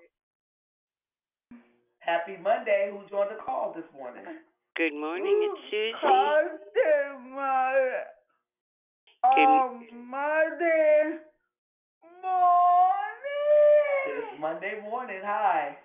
[1.99, 2.91] Happy Monday.
[2.93, 4.23] Who joined the call this morning?
[4.77, 5.93] Good morning, it's Susie.
[6.01, 7.91] Good morning.
[7.95, 8.11] Good-
[9.23, 11.19] Oh, Monday
[12.23, 13.59] morning.
[14.07, 15.21] It's Monday morning.
[15.23, 15.77] Hi.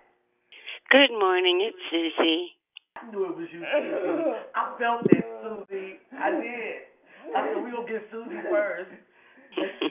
[0.96, 2.56] Good morning, it's Susie.
[2.96, 4.32] I knew it was you, Susie.
[4.56, 6.00] I felt it, Susie.
[6.16, 6.88] I did.
[7.36, 8.88] I said, we going to get Susie first.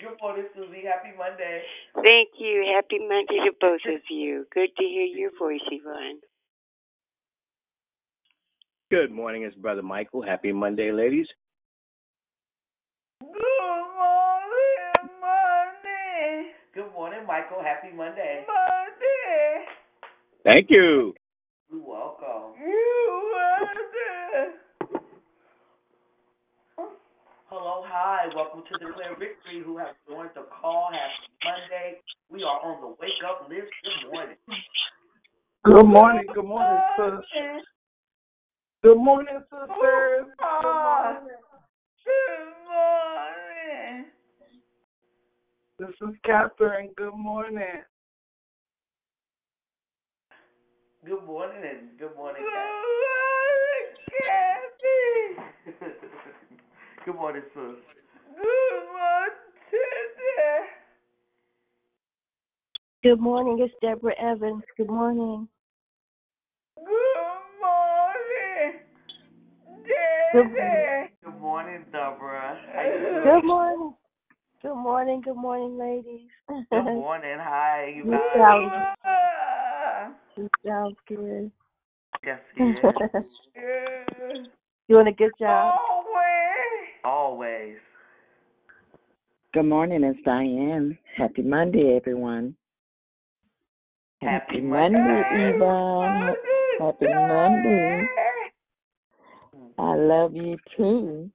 [0.00, 0.88] Good morning, Susie.
[0.88, 1.60] Happy Monday.
[1.92, 2.72] Thank you.
[2.74, 4.46] Happy Monday to both of you.
[4.54, 6.20] Good to hear your voice, Yvonne.
[8.90, 10.22] Good morning, it's Brother Michael.
[10.22, 11.26] Happy Monday, ladies.
[13.20, 16.52] Good morning, Monday.
[16.72, 17.62] Good morning, Michael.
[17.62, 18.46] Happy Monday.
[18.48, 18.73] Monday.
[20.44, 21.14] Thank you.
[21.70, 22.52] You're welcome.
[22.60, 24.60] You welcome.
[27.46, 28.28] Hello, hi.
[28.34, 29.62] Welcome to Declare Victory.
[29.64, 30.90] Who have joined the call?
[30.92, 32.00] Happy Monday.
[32.28, 33.72] We are on the wake up list.
[33.82, 34.36] Good morning.
[35.64, 37.64] Good morning, good morning, oh, sis.
[38.82, 40.26] Good morning, sisters.
[40.42, 41.38] Oh, good morning.
[42.04, 44.06] Good morning.
[45.78, 46.90] This is Catherine.
[46.98, 47.82] Good morning.
[51.04, 52.42] Good morning and good morning,
[54.08, 55.76] Kathy.
[57.04, 57.76] good morning, sis.
[58.34, 59.34] Good morning.
[63.02, 64.62] Good morning, it's Deborah Evans.
[64.78, 65.46] Good morning.
[66.76, 66.86] Good
[67.60, 68.80] morning,
[70.32, 71.10] Good Daddy.
[71.22, 72.58] Good morning, Deborah.
[72.74, 73.24] How you doing?
[73.24, 73.94] Good morning.
[74.62, 76.30] Good morning, good morning, ladies.
[76.48, 77.36] Good morning.
[77.38, 79.23] Hi, you You
[80.36, 80.46] guys.
[80.46, 81.50] sound- you sounds good.
[82.24, 82.40] Yes,
[83.56, 84.46] yes.
[84.88, 85.74] Doing a good job.
[85.90, 86.88] Always.
[87.04, 87.76] Always.
[89.52, 90.98] Good morning, it's Diane.
[91.16, 92.56] Happy Monday, everyone.
[94.20, 95.52] Happy Monday, Monday.
[95.54, 96.34] Yvonne.
[96.80, 98.06] Happy Monday.
[99.78, 101.30] I love you too.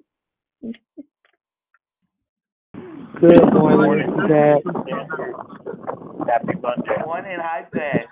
[3.21, 4.61] Good morning, Dad.
[6.27, 6.87] Happy Monday.
[6.87, 7.37] Good morning.
[7.39, 8.05] Hi, Pat.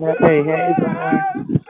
[0.00, 0.06] Hey,
[0.46, 1.60] hey, Vaughn.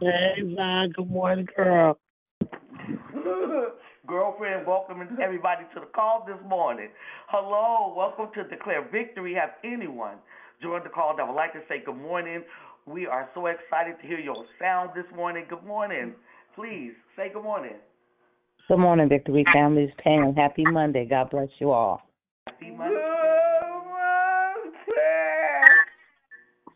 [0.00, 0.92] Hey, Vaughn.
[0.92, 1.98] Good morning, girl.
[4.06, 6.90] Girlfriend, welcoming everybody to the call this morning.
[7.26, 9.34] Hello, welcome to Declare Victory.
[9.34, 10.18] Have anyone
[10.62, 12.44] joined the call that would like to say good morning?
[12.86, 15.46] We are so excited to hear your sound this morning.
[15.50, 16.14] Good morning.
[16.54, 17.78] Please say good morning.
[18.68, 20.36] Good morning, Victory Families Pam.
[20.36, 21.04] Happy Monday.
[21.04, 22.00] God bless you all.
[22.46, 23.09] Happy Monday.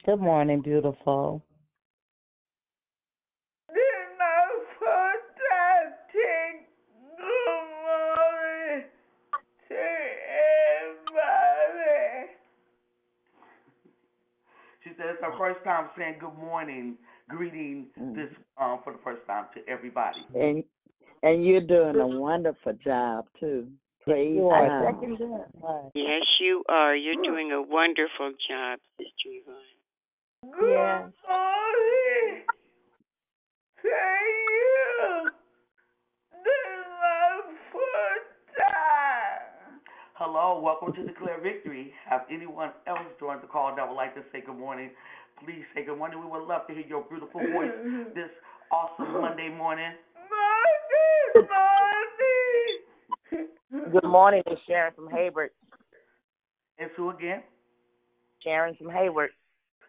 [0.04, 1.42] Good morning, beautiful.
[14.82, 16.96] She said it's her first time saying good morning,
[17.30, 18.28] greeting this
[18.60, 20.26] um for the first time to everybody.
[20.34, 20.62] And
[21.22, 23.68] and you're doing a wonderful job too.
[24.02, 24.68] Praise You are.
[24.68, 25.00] God.
[25.00, 25.46] Second that.
[25.62, 25.90] Right.
[25.94, 26.94] Yes, you are.
[26.94, 29.83] You're doing a wonderful job, Sister Yvonne.
[30.52, 31.10] Yes.
[40.16, 41.92] Hello, welcome to Declare Victory.
[42.08, 44.90] Have anyone else joined the call that would like to say good morning?
[45.44, 46.20] Please say good morning.
[46.20, 47.70] We would love to hear your beautiful voice
[48.14, 48.30] this
[48.70, 49.92] awesome Monday morning.
[53.92, 55.50] Good morning, it's Sharon from Hayward.
[56.78, 57.42] And who again?
[58.42, 59.30] Sharon from Hayward.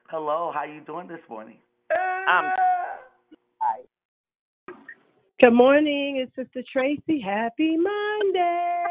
[0.08, 1.58] Hello, how you doing this morning?
[1.92, 2.52] Um,
[5.42, 7.20] Good morning, it's Sister Tracy.
[7.20, 8.84] Happy Monday.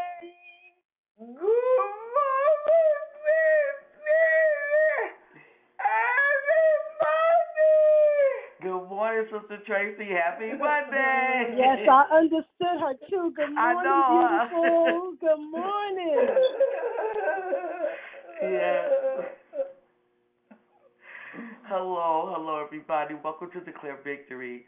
[8.60, 10.08] Good morning, Sister Tracy.
[10.10, 11.54] Happy Monday.
[11.56, 13.32] Yes, I understood her too.
[13.36, 14.48] Good I morning, know, huh?
[14.48, 15.14] beautiful.
[15.20, 16.28] Good morning.
[18.42, 19.03] Yeah.
[21.66, 23.14] Hello, hello, everybody.
[23.24, 24.66] Welcome to Declare Victory.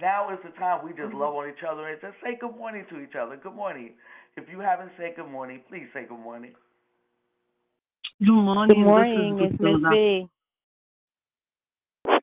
[0.00, 1.18] Now is the time we just mm-hmm.
[1.18, 3.36] love on each other and just say good morning to each other.
[3.36, 3.92] Good morning.
[4.38, 6.52] If you haven't said good morning, please say good morning.
[8.20, 8.74] Good morning.
[8.74, 9.36] Good morning.
[9.36, 10.26] This It's Miss B.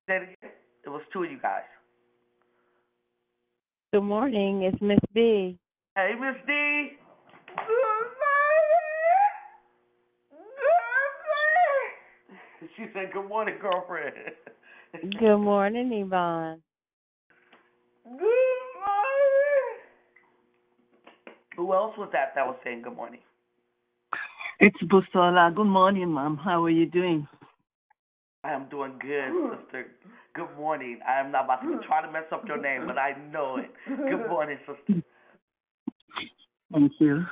[0.07, 0.39] It.
[0.83, 1.69] It was two of you guys.
[3.93, 4.63] Good morning.
[4.63, 5.59] It's Miss B.
[5.95, 6.97] Hey, Miss D.
[12.77, 14.13] She said, "Good morning, girlfriend."
[15.19, 16.61] Good morning, Yvonne.
[18.03, 18.27] Good morning.
[21.57, 23.21] Who else was that that was saying good morning?
[24.59, 25.53] It's Bustola.
[25.55, 26.37] Good morning, Mom.
[26.37, 27.27] How are you doing?
[28.43, 29.87] I am doing good, sister.
[30.35, 30.99] Good morning.
[31.07, 33.71] I am not about to try to mess up your name, but I know it.
[33.87, 35.01] Good morning, sister.
[36.71, 37.25] Thank you.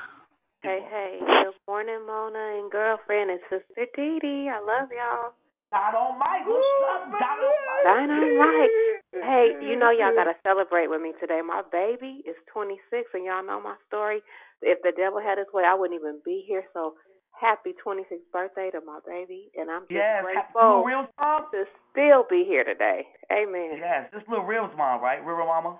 [0.61, 1.19] Hey, hey.
[1.19, 4.49] Good morning, Mona and girlfriend and sister Dee Dee.
[4.51, 5.31] I love y'all.
[5.71, 6.43] Dynamite.
[6.45, 7.85] What's up, Dynamite?
[7.85, 8.75] Dynamite.
[9.23, 11.39] Hey, you know y'all gotta celebrate with me today.
[11.45, 14.19] My baby is 26, and y'all know my story.
[14.61, 16.63] If the devil had his way, I wouldn't even be here.
[16.73, 16.95] So
[17.39, 21.45] happy 26th birthday to my baby, and I'm just Yes, grateful Real's mom.
[21.53, 23.07] to still be here today.
[23.31, 23.77] Amen.
[23.79, 25.23] Yes, this little real mom, right?
[25.25, 25.79] Real Mama.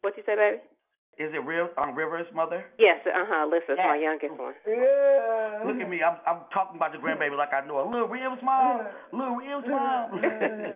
[0.00, 0.58] What you say, baby?
[1.18, 1.70] Is it Real?
[1.78, 2.66] Um, River's mother.
[2.78, 3.48] Yes, uh huh.
[3.48, 4.52] Lissa's my youngest one.
[4.68, 5.62] Yeah.
[5.64, 6.02] Look at me.
[6.02, 7.90] I'm I'm talking about the grandbaby like I know her.
[7.90, 8.86] Little Rivers' mom.
[9.12, 10.20] Little Real's mom.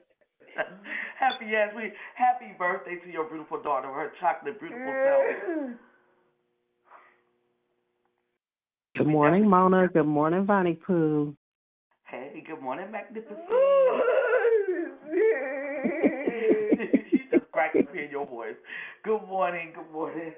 [1.19, 5.77] happy yes, we happy birthday to your beautiful daughter, her chocolate beautiful self.
[8.97, 9.89] Good morning, Mona.
[9.89, 11.37] Good morning, Bonnie Pooh.
[12.05, 13.39] Hey, good morning, magnificent.
[17.61, 18.57] cracking me in your voice.
[19.05, 20.33] Good morning, good morning.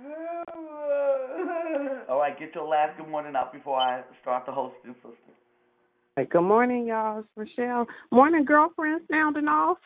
[2.08, 5.34] All right, get your last good morning out before I start the hosting, sister.
[6.16, 7.18] Hey, good morning, y'all.
[7.18, 7.86] It's Rochelle.
[8.10, 9.76] Morning, girlfriend, sounding off.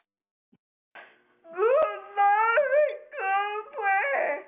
[1.42, 4.44] Good morning, girlfriend.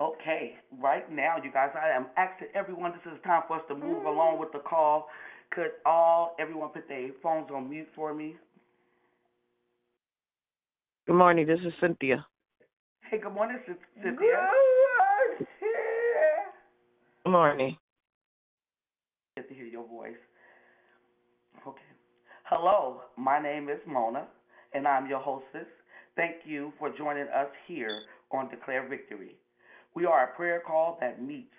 [0.00, 2.92] Okay, right now, you guys, I am asking everyone.
[2.92, 5.08] This is time for us to move along with the call.
[5.50, 8.36] Could all everyone put their phones on mute for me?
[11.04, 11.48] Good morning.
[11.48, 12.24] This is Cynthia.
[13.10, 14.48] Hey, good morning, Cyn- Cynthia.
[17.24, 17.76] Good morning.
[19.36, 20.14] Good to hear your voice.
[21.66, 21.80] Okay.
[22.44, 24.28] Hello, my name is Mona,
[24.74, 25.66] and I'm your hostess.
[26.14, 29.34] Thank you for joining us here on Declare Victory.
[29.96, 31.50] We are a prayer call that meets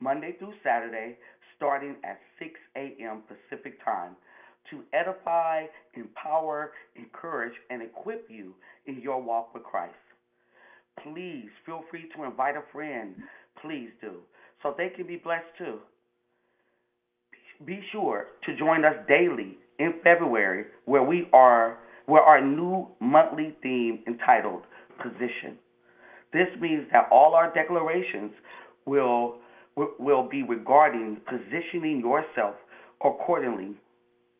[0.00, 1.16] Monday through Saturday,
[1.56, 3.22] starting at 6 a.m.
[3.26, 4.14] Pacific Time,
[4.70, 5.64] to edify,
[5.94, 8.54] empower, encourage, and equip you
[8.90, 9.94] in your walk with Christ.
[11.02, 13.14] Please feel free to invite a friend.
[13.62, 14.16] Please do,
[14.62, 15.78] so they can be blessed too.
[17.64, 23.54] Be sure to join us daily in February where we are where our new monthly
[23.62, 24.62] theme entitled
[25.00, 25.56] Position.
[26.32, 28.32] This means that all our declarations
[28.86, 29.36] will
[29.76, 32.56] will be regarding positioning yourself
[33.02, 33.74] accordingly.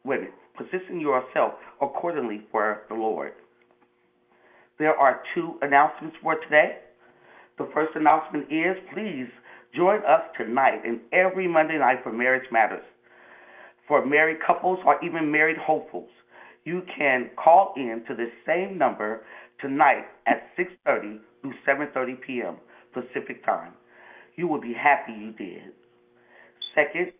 [0.04, 0.30] Wait
[0.60, 3.32] positioning yourself accordingly for the Lord.
[4.80, 6.78] There are two announcements for today.
[7.58, 9.28] The first announcement is please
[9.76, 12.82] join us tonight and every Monday night for Marriage Matters.
[13.86, 16.08] For married couples or even married hopefuls,
[16.64, 19.20] you can call in to the same number
[19.60, 22.56] tonight at 6:30 through 7:30 p.m.
[22.94, 23.74] Pacific Time.
[24.36, 25.74] You will be happy you did.
[26.74, 27.12] Second,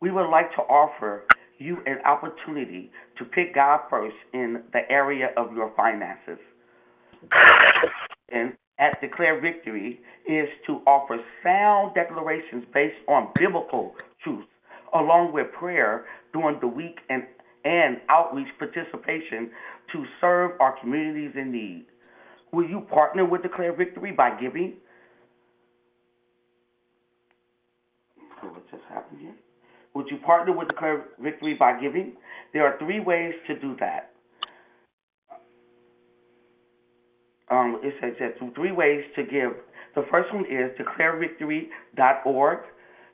[0.00, 1.24] we would like to offer
[1.58, 6.38] you an opportunity to pick God first in the area of your finances.
[8.32, 14.48] And at Declare Victory is to offer sound declarations based on biblical truths,
[14.94, 17.24] along with prayer during the week and,
[17.64, 19.50] and outreach participation
[19.92, 21.84] to serve our communities in need.
[22.52, 24.74] Will you partner with Declare Victory by giving?
[28.40, 29.34] What just happened here?
[29.94, 32.14] Would you partner with Declare Victory by giving?
[32.52, 34.11] There are three ways to do that.
[37.52, 39.52] Um, it says there's three ways to give.
[39.94, 42.58] The first one is declarevictory.org.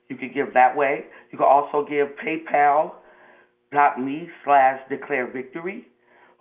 [0.09, 1.04] You can give that way.
[1.33, 5.88] You can also give PayPal.me slash declare victory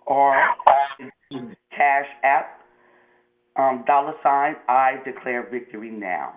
[0.06, 0.34] or
[1.76, 2.60] Cash App
[3.56, 6.34] um, dollar sign I declare victory now.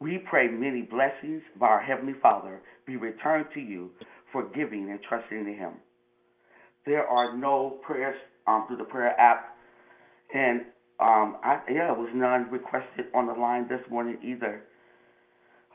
[0.00, 3.90] We pray many blessings by our Heavenly Father be returned to you
[4.32, 5.72] for giving and trusting in Him.
[6.86, 9.56] There are no prayers um, through the prayer app,
[10.34, 10.60] and
[11.00, 14.62] um, I, yeah, it was none requested on the line this morning either.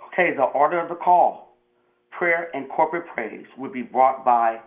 [0.07, 1.57] Okay, the order of the call.
[2.11, 4.59] Prayer and corporate praise will be brought by,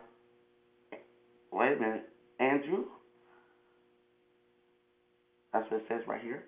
[1.51, 2.09] wait a minute,
[2.41, 2.85] Andrew?
[5.53, 6.45] That's what it says right here.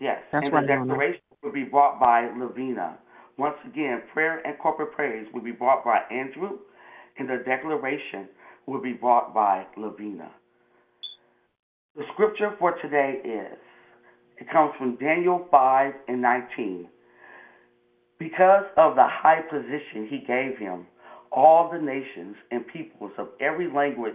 [0.00, 2.98] Yes, That's and the declaration will be brought by Lavina.
[3.38, 6.58] Once again, prayer and corporate praise will be brought by Andrew,
[7.18, 8.28] and the declaration
[8.66, 10.30] will be brought by Lavina.
[11.98, 13.58] The scripture for today is,
[14.38, 16.86] it comes from Daniel 5 and 19.
[18.20, 20.86] Because of the high position he gave him,
[21.32, 24.14] all the nations and peoples of every language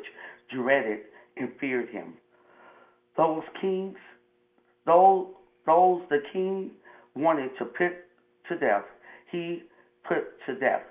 [0.49, 0.99] dreaded
[1.35, 2.13] and feared him.
[3.17, 3.97] Those kings,
[4.85, 5.27] those,
[5.65, 6.71] those the king
[7.17, 7.91] wanted to put
[8.47, 8.85] to death,
[9.29, 9.63] he
[10.07, 10.83] put to death.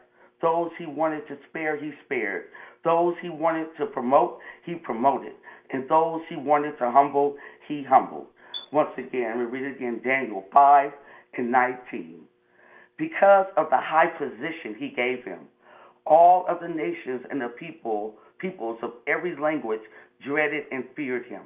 [0.42, 2.48] Those he wanted to spare, he spared.
[2.84, 5.32] Those he wanted to promote, he promoted.
[5.72, 7.36] And those he wanted to humble,
[7.66, 8.26] he humbled.
[8.72, 10.90] Once again, we read again Daniel 5
[11.38, 12.20] and 19.
[12.98, 15.40] Because of the high position he gave him,
[16.06, 19.80] all of the nations and the people, peoples of every language
[20.24, 21.42] dreaded and feared him.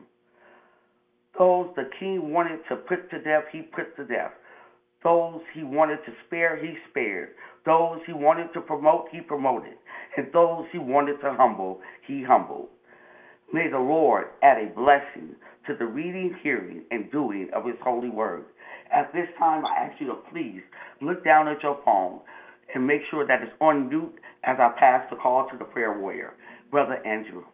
[1.38, 4.33] Those the king wanted to put to death, he put to death.
[5.04, 7.30] Those he wanted to spare, he spared.
[7.64, 9.75] Those he wanted to promote, he promoted.
[10.16, 12.68] And those he wanted to humble, he humbled.
[13.52, 15.36] May the Lord add a blessing
[15.66, 18.44] to the reading, hearing, and doing of his holy word.
[18.92, 20.62] At this time, I ask you to please
[21.00, 22.20] look down at your phone
[22.74, 25.98] and make sure that it's on mute as I pass the call to the prayer
[25.98, 26.34] warrior.
[26.70, 27.44] Brother Andrew.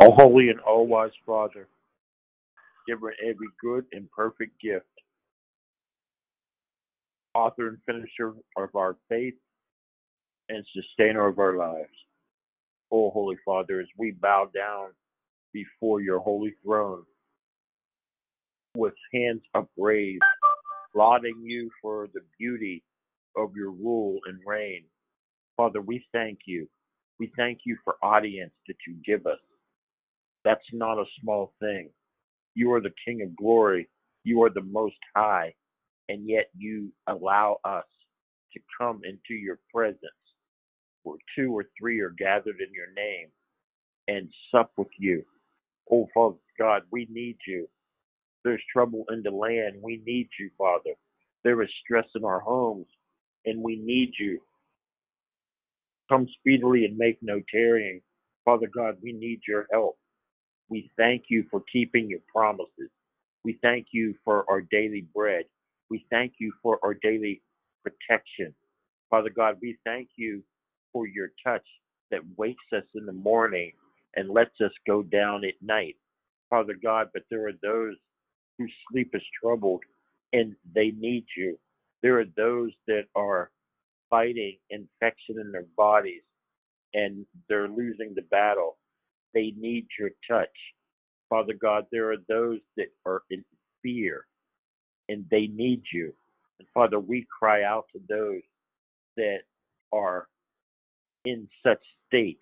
[0.00, 1.68] O holy and all wise Father,
[2.86, 4.84] giver of every good and perfect gift,
[7.34, 9.34] author and finisher of our faith,
[10.48, 11.88] and sustainer of our lives.
[12.94, 14.88] Holy Father, as we bow down
[15.52, 17.04] before your holy throne
[18.76, 20.22] with hands upraised,
[20.94, 22.82] lauding you for the beauty
[23.36, 24.84] of your rule and reign.
[25.56, 26.68] Father, we thank you.
[27.18, 29.38] We thank you for audience that you give us.
[30.44, 31.90] That's not a small thing.
[32.54, 33.88] You are the King of glory.
[34.24, 35.54] You are the Most High.
[36.08, 37.84] And yet you allow us
[38.52, 40.00] to come into your presence
[41.04, 43.28] where two or three are gathered in your name
[44.08, 45.24] and sup with you.
[45.90, 47.68] Oh, Father God, we need you.
[48.44, 49.76] There's trouble in the land.
[49.82, 50.92] We need you, Father.
[51.44, 52.86] There is stress in our homes,
[53.46, 54.40] and we need you.
[56.10, 58.02] Come speedily and make no tarrying.
[58.44, 59.98] Father God, we need your help.
[60.68, 62.90] We thank you for keeping your promises.
[63.44, 65.44] We thank you for our daily bread.
[65.90, 67.42] We thank you for our daily
[67.84, 68.54] protection.
[69.10, 70.42] Father God, we thank you
[70.94, 71.66] for your touch
[72.10, 73.72] that wakes us in the morning
[74.16, 75.96] and lets us go down at night.
[76.48, 77.96] Father God, but there are those
[78.58, 79.82] whose sleep is troubled
[80.32, 81.58] and they need you.
[82.02, 83.50] There are those that are
[84.08, 86.22] fighting infection in their bodies
[86.94, 88.78] and they're losing the battle.
[89.34, 90.56] They need your touch.
[91.28, 93.44] Father God, there are those that are in
[93.82, 94.26] fear
[95.08, 96.14] and they need you.
[96.60, 98.42] And Father, we cry out to those
[99.16, 99.40] that
[99.92, 100.28] are
[101.24, 102.40] in such states.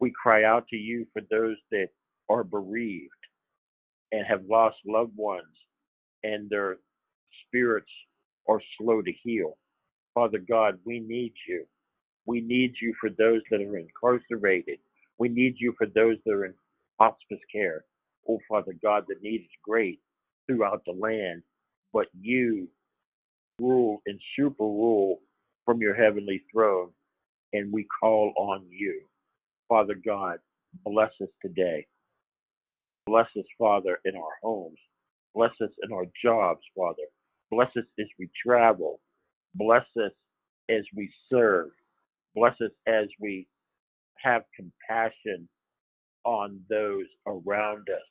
[0.00, 1.88] We cry out to you for those that
[2.28, 3.10] are bereaved
[4.12, 5.46] and have lost loved ones
[6.22, 6.78] and their
[7.46, 7.90] spirits
[8.48, 9.56] are slow to heal.
[10.14, 11.64] Father God, we need you.
[12.26, 14.78] We need you for those that are incarcerated.
[15.18, 16.54] We need you for those that are in
[16.98, 17.84] hospice care.
[18.28, 20.00] Oh, Father God, the need is great
[20.46, 21.42] throughout the land,
[21.92, 22.68] but you
[23.60, 25.20] rule and super rule
[25.64, 26.90] from your heavenly throne,
[27.52, 29.02] and we call on you.
[29.68, 30.38] Father God,
[30.84, 31.86] bless us today.
[33.06, 34.78] Bless us, Father, in our homes.
[35.34, 37.04] Bless us in our jobs, Father.
[37.50, 39.00] Bless us as we travel.
[39.54, 40.12] Bless us
[40.68, 41.68] as we serve.
[42.34, 43.46] Bless us as we
[44.16, 45.48] have compassion
[46.24, 48.02] on those around us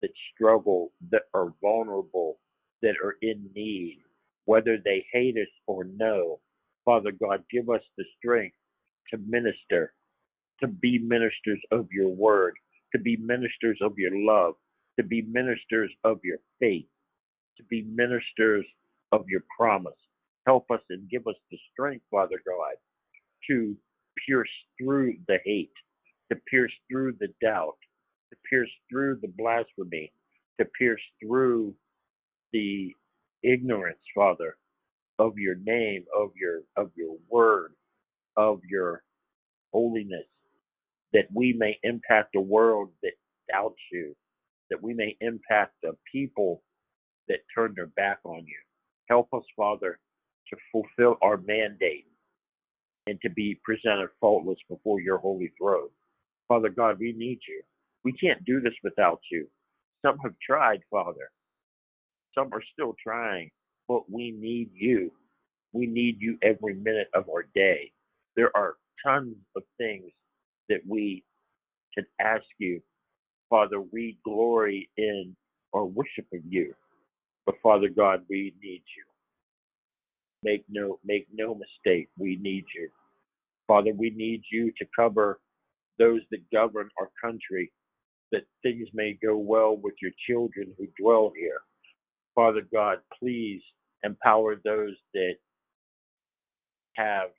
[0.00, 2.38] that struggle, that are vulnerable,
[2.82, 4.00] that are in need,
[4.46, 6.40] whether they hate us or no.
[6.84, 8.56] Father God, give us the strength
[9.10, 9.94] to minister,
[10.60, 12.54] to be ministers of your word,
[12.94, 14.54] to be ministers of your love,
[14.98, 16.86] to be ministers of your faith,
[17.58, 18.66] to be ministers
[19.12, 19.94] of your promise.
[20.46, 22.76] Help us and give us the strength, Father God,
[23.48, 23.76] to
[24.28, 25.72] pierce through the hate,
[26.32, 27.76] to pierce through the doubt,
[28.32, 30.12] to pierce through the blasphemy,
[30.60, 31.74] to pierce through
[32.52, 32.94] the
[33.44, 34.56] ignorance, Father,
[35.18, 37.74] of your name, of your of your word,
[38.36, 39.02] of your
[39.72, 40.26] holiness,
[41.12, 43.12] that we may impact a world that
[43.50, 44.14] doubts you,
[44.70, 46.62] that we may impact the people
[47.28, 48.58] that turn their back on you.
[49.08, 49.98] Help us, Father,
[50.48, 52.06] to fulfill our mandate
[53.06, 55.88] and to be presented faultless before your holy throne.
[56.48, 57.62] Father God, we need you.
[58.04, 59.46] We can't do this without you.
[60.04, 61.30] Some have tried, Father.
[62.34, 63.50] Some are still trying,
[63.88, 65.12] but we need you.
[65.72, 67.92] We need you every minute of our day.
[68.36, 70.12] There are tons of things
[70.68, 71.24] that we
[71.94, 72.82] can ask you.
[73.50, 75.36] Father, we glory in
[75.72, 76.74] or worship of you.
[77.46, 79.04] But Father God, we need you.
[80.44, 82.90] Make no make no mistake, we need you.
[83.68, 85.40] Father, we need you to cover
[85.98, 87.72] those that govern our country,
[88.32, 91.60] that things may go well with your children who dwell here.
[92.34, 93.62] Father God, please
[94.04, 95.34] empower those that
[96.96, 97.30] have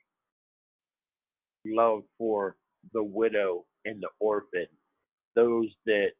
[1.66, 2.56] love for
[2.92, 4.66] the widow and the orphan,
[5.36, 6.10] those that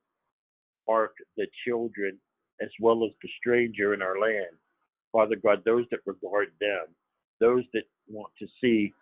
[0.89, 2.19] are the children
[2.63, 4.57] as well as the stranger in our land.
[5.13, 6.87] Father God, those that regard them,
[7.41, 8.93] those that want to see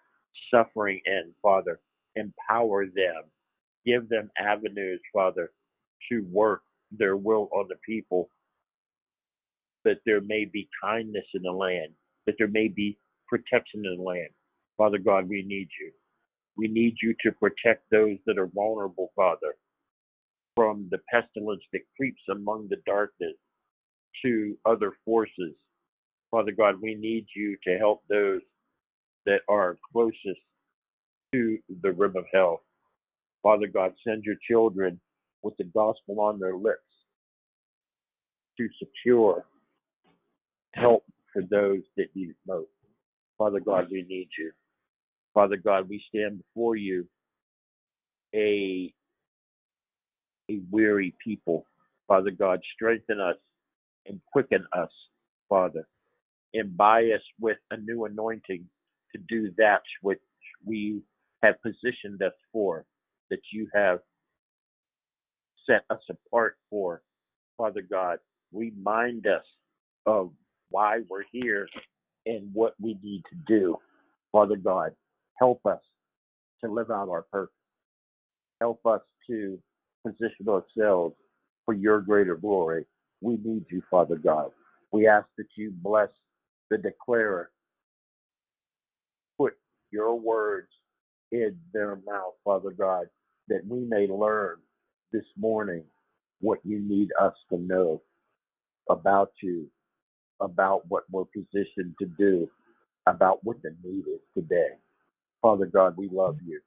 [0.52, 1.80] suffering end, Father,
[2.16, 3.25] empower them.
[3.87, 5.52] Give them avenues, Father,
[6.11, 8.28] to work their will on the people,
[9.84, 11.90] that there may be kindness in the land,
[12.26, 14.30] that there may be protection in the land.
[14.78, 15.92] Father God, we need you.
[16.56, 19.54] We need you to protect those that are vulnerable, Father,
[20.54, 23.35] from the pestilence that creeps among the darkness
[24.23, 25.54] to other forces.
[26.30, 28.40] Father God, we need you to help those
[29.26, 30.40] that are closest
[31.32, 32.62] to the rim of hell.
[33.42, 35.00] Father God, send your children
[35.42, 36.80] with the gospel on their lips
[38.59, 39.44] to secure
[40.75, 42.68] help for those that need it most.
[43.38, 44.52] Father God, we need you.
[45.35, 47.07] Father God, we stand before you
[48.35, 48.92] a
[50.51, 51.66] a weary people.
[52.09, 53.37] Father God, strengthen us
[54.07, 54.90] and quicken us,
[55.49, 55.87] Father,
[56.55, 58.66] and buy us with a new anointing
[59.12, 60.21] to do that which
[60.64, 61.01] we
[61.42, 62.85] have positioned us for,
[63.31, 64.01] that you have
[65.66, 67.03] set us apart for.
[67.57, 68.18] Father God,
[68.53, 69.45] remind us
[70.07, 70.31] of
[70.71, 71.68] why we're here
[72.27, 73.77] and what we need to do.
[74.33, 74.92] Father God,
[75.42, 75.81] help us
[76.64, 77.52] to live out our purpose.
[78.61, 79.59] Help us to
[80.07, 81.16] position ourselves
[81.64, 82.85] for your greater glory.
[83.20, 84.52] We need you, Father God.
[84.92, 86.11] We ask that you bless
[86.70, 87.50] the declarer.
[89.37, 89.55] Put
[89.90, 90.68] your words
[91.33, 93.07] in their mouth, Father God,
[93.48, 94.59] that we may learn
[95.12, 95.83] this morning
[96.40, 98.00] what you need us to know
[98.88, 99.66] about you,
[100.40, 102.48] about what we're positioned to do,
[103.09, 104.68] about what the need is today.
[105.42, 106.61] Father God, we love you.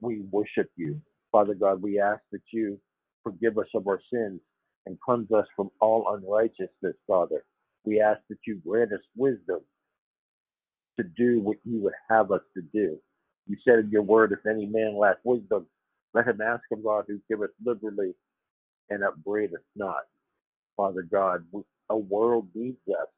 [0.00, 1.00] We worship you.
[1.32, 2.80] Father God, we ask that you
[3.24, 4.40] forgive us of our sins
[4.86, 7.44] and cleanse us from all unrighteousness, Father.
[7.84, 9.60] We ask that you grant us wisdom
[10.98, 12.98] to do what you would have us to do.
[13.48, 15.66] You said in your word, if any man lack wisdom,
[16.14, 18.14] let him ask of God who giveth liberally
[18.90, 20.02] and upbraideth not.
[20.76, 21.44] Father God,
[21.90, 23.08] a world needs us,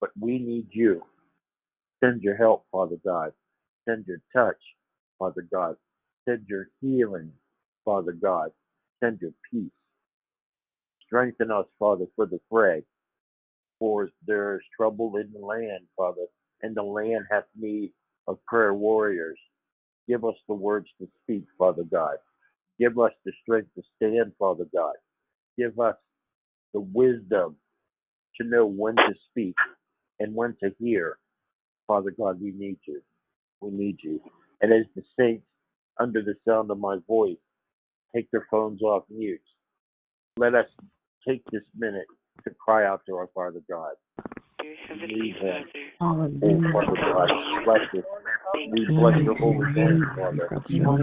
[0.00, 1.02] but we need you.
[2.04, 3.32] Send your help, Father God.
[3.88, 4.60] Send your touch,
[5.18, 5.76] Father God.
[6.28, 7.32] Send your healing,
[7.84, 8.50] Father God.
[9.02, 9.70] Send your peace.
[11.06, 12.84] Strengthen us, Father, for the fray.
[13.78, 16.26] For there is trouble in the land, Father,
[16.62, 17.92] and the land hath need
[18.28, 19.38] of prayer warriors.
[20.08, 22.16] Give us the words to speak, Father God.
[22.80, 24.94] Give us the strength to stand, Father God.
[25.58, 25.96] Give us
[26.74, 27.56] the wisdom
[28.40, 29.56] to know when to speak
[30.20, 31.18] and when to hear.
[31.86, 33.02] Father God, we need you.
[33.60, 34.20] We need you.
[34.60, 35.44] And as the saints,
[35.98, 37.36] under the sound of my voice,
[38.14, 39.40] take their phones off mute,
[40.36, 40.66] let us
[41.26, 42.06] take this minute
[42.44, 43.92] to cry out to our Father God.
[44.60, 45.64] Dear Heavenly Need him.
[45.98, 47.28] Father, Oh, Father God,
[47.64, 48.04] bless us.
[48.54, 50.48] We bless your holy name, Father.
[50.68, 51.00] We bless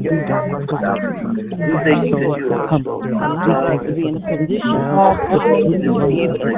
[1.81, 2.71] Thank you, Lord God.
[2.71, 6.51] Allow us to be in a position to be able to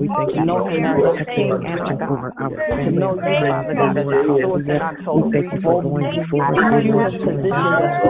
[0.00, 2.96] We thank you know for Him as our King over our family.
[2.96, 6.44] you, Father God, as our source and our total We thank you for going before
[6.48, 6.84] us.
[6.84, 8.00] You have positioned us,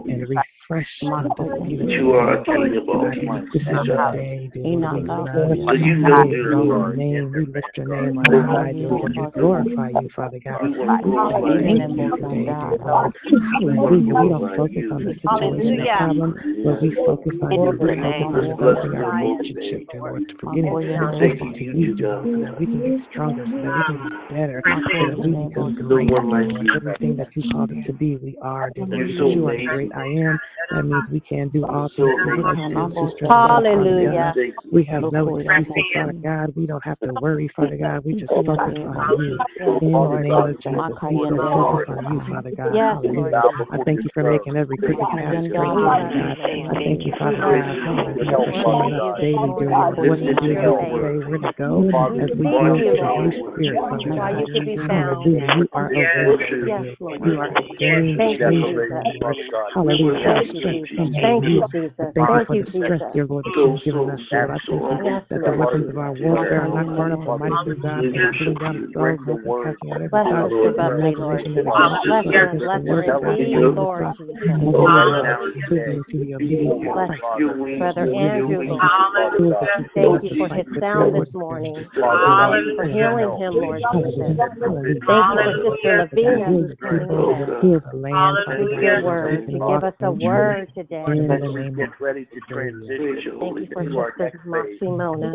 [0.08, 0.28] and
[0.70, 2.44] on this even You are today.
[2.44, 3.46] King of God.
[3.52, 5.62] This is your day, dear We love you.
[5.66, 7.32] So you know, We dear your name.
[7.34, 10.58] We lift your name on high, dear We glorify you, Father God.
[10.62, 12.10] we want to glorify Thank you you.
[12.18, 12.82] today, dear mohanda.
[12.82, 13.14] Lord.
[13.62, 14.14] Hallelujah.
[14.14, 16.30] We don't focus on the situation, the problem,
[16.64, 17.70] but we focus on you.
[17.70, 18.26] We Glory focus name.
[18.26, 19.86] on Let's bless developing your our relationship, name.
[19.92, 21.54] dear Lord, to getting Makuyanda.
[21.56, 23.82] To you, you, you dear Lord, so that we can get stronger, so that we
[23.86, 25.22] can get better, so that Makuyanda.
[25.22, 26.66] we become No great, one dear like Lord.
[26.66, 26.74] you.
[26.74, 28.98] Everything that you called us to be, we are, dear Lord.
[28.98, 29.68] You're Because so you are the amazing.
[29.70, 30.38] great I am.
[30.70, 32.94] That means we can do all things through Christ amazing.
[32.94, 34.34] who strengthens us, Hallelujah.
[34.72, 36.56] We have no excuses, Father God.
[36.56, 38.04] We don't have to worry, Father God.
[38.04, 39.38] We just focus on you.
[39.80, 42.74] In the name of Jesus, we just focus on you, Father God.
[42.74, 43.42] Hallelujah.
[43.70, 46.36] I thank you for making every crooked path straight, Father God.
[46.66, 50.54] I thank you, Father God, hallelujah, for showing us daily, dear Lord, what to do,
[50.56, 51.86] how to pray, where to go,
[52.20, 53.54] as we Thank yield you, to your Lord.
[53.54, 54.40] spirit, Father God.
[54.40, 55.24] you could be found.
[55.24, 55.56] Hallelujah.
[55.56, 57.20] You are a waymaker, Yes, dear Lord.
[57.24, 59.04] You are a game Thank you, changer, Jesus.
[59.04, 59.72] dear Lord.
[59.74, 60.45] Hallelujah.
[60.48, 61.14] Our Thank you, strength Jesus.
[61.22, 61.62] Thank you, you.
[61.72, 61.92] Jesus.
[61.98, 63.12] I thank you Thank for you, the strength, Jesus.
[63.12, 64.50] dear Lord, that So, you've given so, us, so, Lord.
[64.50, 65.58] I so thank you Yes, that the Lord.
[65.58, 68.54] weapons of our warfare are not carnal, but mighty through God, We for the pulling
[68.54, 68.88] worship down of you.
[68.90, 71.66] strongholds and casting out every Bless thought Sister and Buckley, Lord imagination that Jesus.
[71.66, 73.38] exalts Bless itself her and against the bless word her of God.
[73.38, 74.36] indeed, Bring us Lord up Jesus.
[74.48, 77.22] and deliver us children to the obedience of Christ.
[77.38, 78.70] Your wings, Brother your Andrew, wings.
[78.70, 79.32] Lord.
[79.38, 81.28] Tools that you've Thank given us you to for fight his with sound your this
[81.28, 81.34] word.
[81.34, 81.86] morning.
[81.94, 82.50] Hallelujah.
[82.52, 84.38] Thank you for healing him, Lord Jesus.
[84.38, 84.98] Hallelujah.
[85.06, 85.90] Thank you for Sister
[86.22, 87.46] God, Lavinia heal this your people, morning.
[87.46, 87.62] God.
[87.62, 89.44] heal the land, Father Speak God, your so that we word.
[89.44, 91.04] can Give walk us a in word word today.
[91.30, 95.32] As we get ready to transition Thank you for to our Sister next phase, Simona.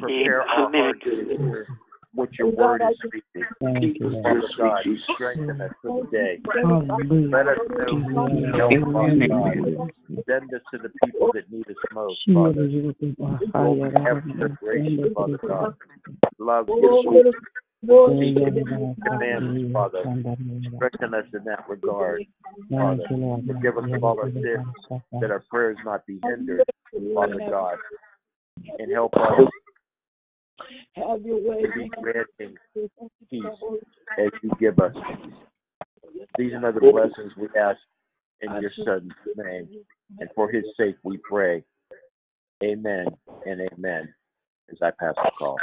[0.00, 1.64] Prepare our hearts to
[2.14, 3.48] what your word is speaking.
[3.60, 4.24] Thank you, Lord.
[4.24, 4.84] Father God,
[5.14, 6.40] strengthen us for the day.
[7.30, 9.90] Let us know who we know, Father God.
[10.28, 12.68] Send us to the people that need us most, Father.
[13.54, 15.74] Lord, we have your grace, Father God.
[16.38, 16.66] Love
[17.82, 18.96] you.
[19.06, 20.02] Commandments, Father.
[20.76, 22.24] Strengthen us in that regard,
[22.70, 23.06] Father.
[23.46, 26.64] Forgive us of all our sins, that our prayers not be hindered,
[27.14, 27.76] Father God.
[28.78, 29.48] And help us
[30.94, 31.62] Have your way.
[31.62, 32.56] to be granting
[33.30, 33.42] peace
[34.18, 34.94] as you give us.
[36.36, 37.78] These are the blessings we ask
[38.40, 39.68] in your Son's name.
[40.18, 41.62] And for his sake we pray.
[42.62, 43.06] Amen
[43.46, 44.12] and amen.
[44.70, 45.56] As I pass the call.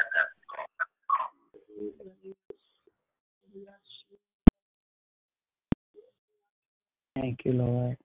[7.16, 7.98] Thank you, Lord.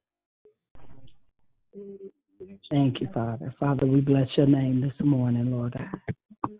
[2.71, 3.55] Thank you, Father.
[3.59, 6.59] Father, we bless your name this morning, Lord God.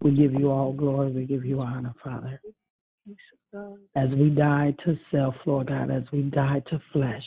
[0.00, 1.10] We give you all glory.
[1.10, 2.40] We give you honor, Father.
[3.96, 7.24] As we die to self, Lord God, as we die to flesh.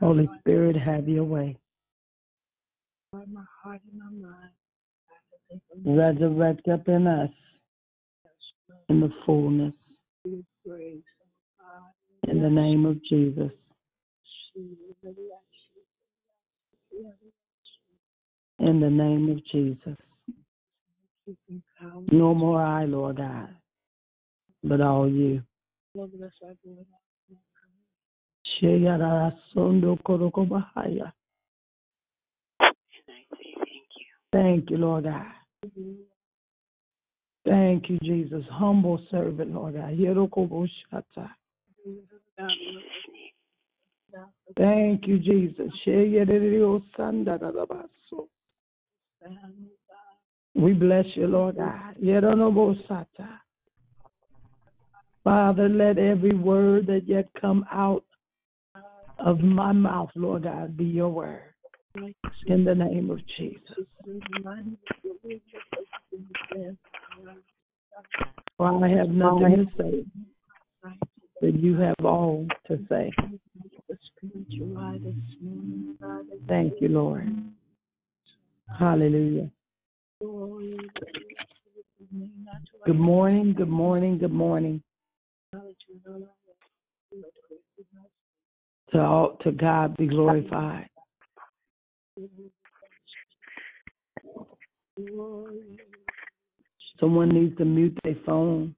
[0.00, 1.56] Holy Spirit, have your way.
[5.84, 7.30] Resurrect up in us
[8.88, 9.72] in the fullness.
[10.24, 10.44] In
[12.42, 13.52] the name of Jesus.
[18.58, 19.96] In the name of Jesus.
[22.12, 23.48] No more I, Lord God,
[24.62, 25.42] but all you.
[34.36, 35.24] Thank you, Lord God.
[37.46, 38.44] Thank you, Jesus.
[38.50, 39.96] Humble servant, Lord God.
[44.58, 45.72] Thank you, Jesus.
[50.54, 51.96] We bless you, Lord God.
[55.24, 58.04] Father, let every word that yet come out
[59.18, 61.55] of my mouth, Lord God, be your word.
[62.46, 63.60] In the name of Jesus.
[68.56, 70.04] For I have nothing to say,
[71.40, 73.12] but you have all to say.
[76.48, 77.28] Thank you, Lord.
[78.78, 79.50] Hallelujah.
[80.20, 80.88] Good
[82.98, 84.82] morning, good morning, good morning.
[88.92, 90.88] To all, to God be glorified.
[96.98, 98.74] Someone needs to mute their phone.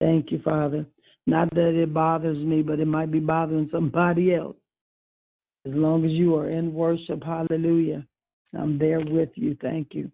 [0.00, 0.86] Thank you, Father.
[1.26, 4.56] Not that it bothers me, but it might be bothering somebody else.
[5.66, 8.06] As long as you are in worship, hallelujah.
[8.56, 9.56] I'm there with you.
[9.60, 10.10] Thank you.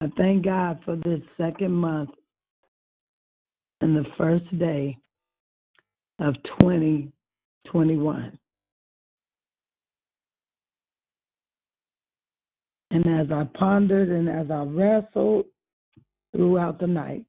[0.00, 2.10] I thank God for this second month
[3.80, 4.98] and the first day
[6.18, 8.38] of 2021.
[12.92, 15.46] And as I pondered and as I wrestled
[16.36, 17.24] throughout the night,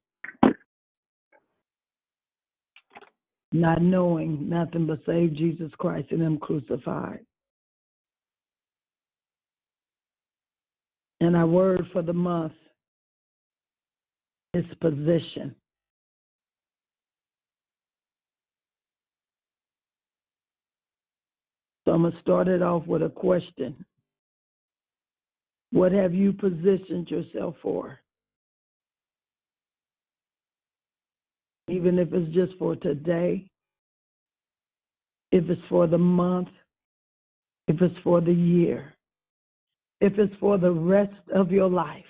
[3.54, 7.19] not knowing nothing but save Jesus Christ and Him crucified.
[11.21, 12.52] And our word for the month
[14.54, 15.56] is position.
[21.86, 23.86] So I'm going to start it off with a question.
[25.73, 27.97] What have you positioned yourself for?
[31.67, 33.47] Even if it's just for today,
[35.31, 36.49] if it's for the month,
[37.67, 38.93] if it's for the year,
[39.99, 42.05] if it's for the rest of your life,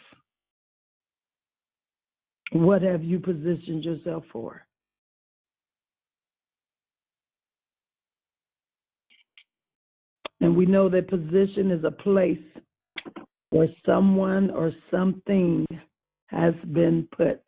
[2.51, 4.67] what have you positioned yourself for?
[10.41, 12.39] And we know that position is a place
[13.53, 15.63] where someone or something
[16.27, 17.39] has been put.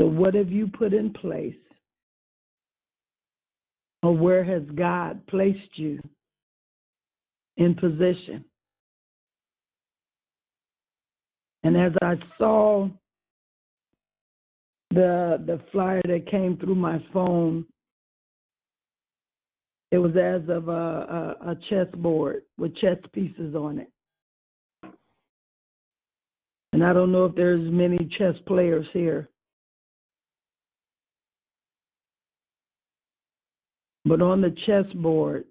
[0.00, 1.56] So, what have you put in place?
[4.04, 6.00] Or where has God placed you
[7.56, 8.44] in position?
[11.64, 12.88] And as I saw
[14.90, 17.64] the the flyer that came through my phone,
[19.92, 23.92] it was as of a, a, a chessboard with chess pieces on it.
[26.72, 29.28] And I don't know if there's many chess players here.
[34.06, 35.44] But on the chessboard,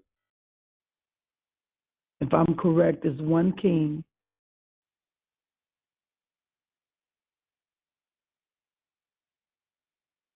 [2.20, 4.04] if I'm correct, is one king.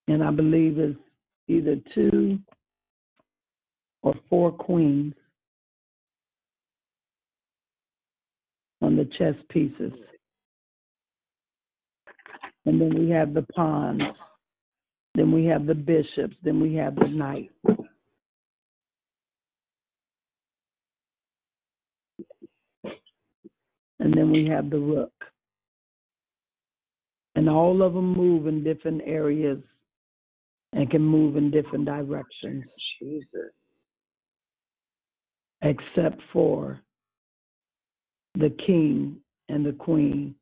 [0.06, 0.96] And I believe it's
[1.48, 2.38] either two
[4.06, 5.14] or four queens
[8.80, 9.92] on the chess pieces.
[12.66, 14.02] And then we have the pawns.
[15.16, 16.36] Then we have the bishops.
[16.44, 17.50] Then we have the knight.
[23.98, 25.10] And then we have the rook.
[27.34, 29.58] And all of them move in different areas
[30.72, 32.62] and can move in different directions.
[33.00, 33.50] Jesus.
[35.62, 36.80] Except for
[38.34, 39.16] the king
[39.48, 40.34] and the queen.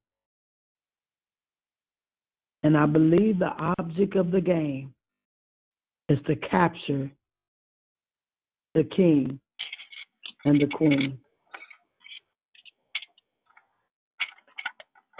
[2.63, 4.95] And I believe the object of the game
[6.09, 7.11] is to capture
[8.75, 9.39] the king
[10.45, 11.19] and the queen.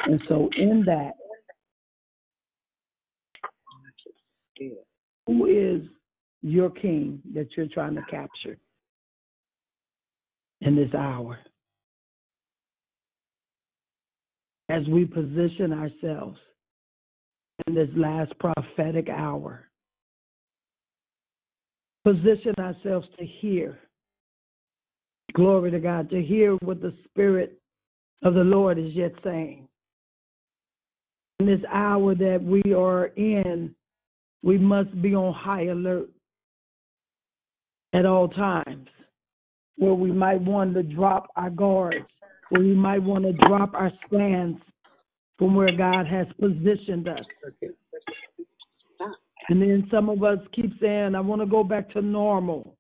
[0.07, 1.13] And so, in that,
[5.27, 5.83] who is
[6.43, 8.59] your king that you're trying to capture
[10.65, 11.39] in this hour?
[14.69, 16.39] As we position ourselves
[17.67, 19.69] in this last prophetic hour,
[22.05, 23.79] position ourselves to hear.
[25.35, 27.59] Glory to God, to hear what the Spirit
[28.23, 29.69] of the Lord is yet saying.
[31.41, 33.75] In this hour that we are in,
[34.43, 36.09] we must be on high alert
[37.93, 38.89] at all times,
[39.77, 42.07] where we might want to drop our guards,
[42.51, 44.59] where we might want to drop our stands
[45.39, 47.25] from where God has positioned us.
[49.49, 52.77] And then some of us keep saying, I want to go back to normal.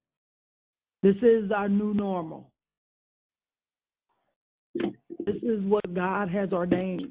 [1.02, 2.50] This is our new normal.
[4.74, 7.10] This is what God has ordained.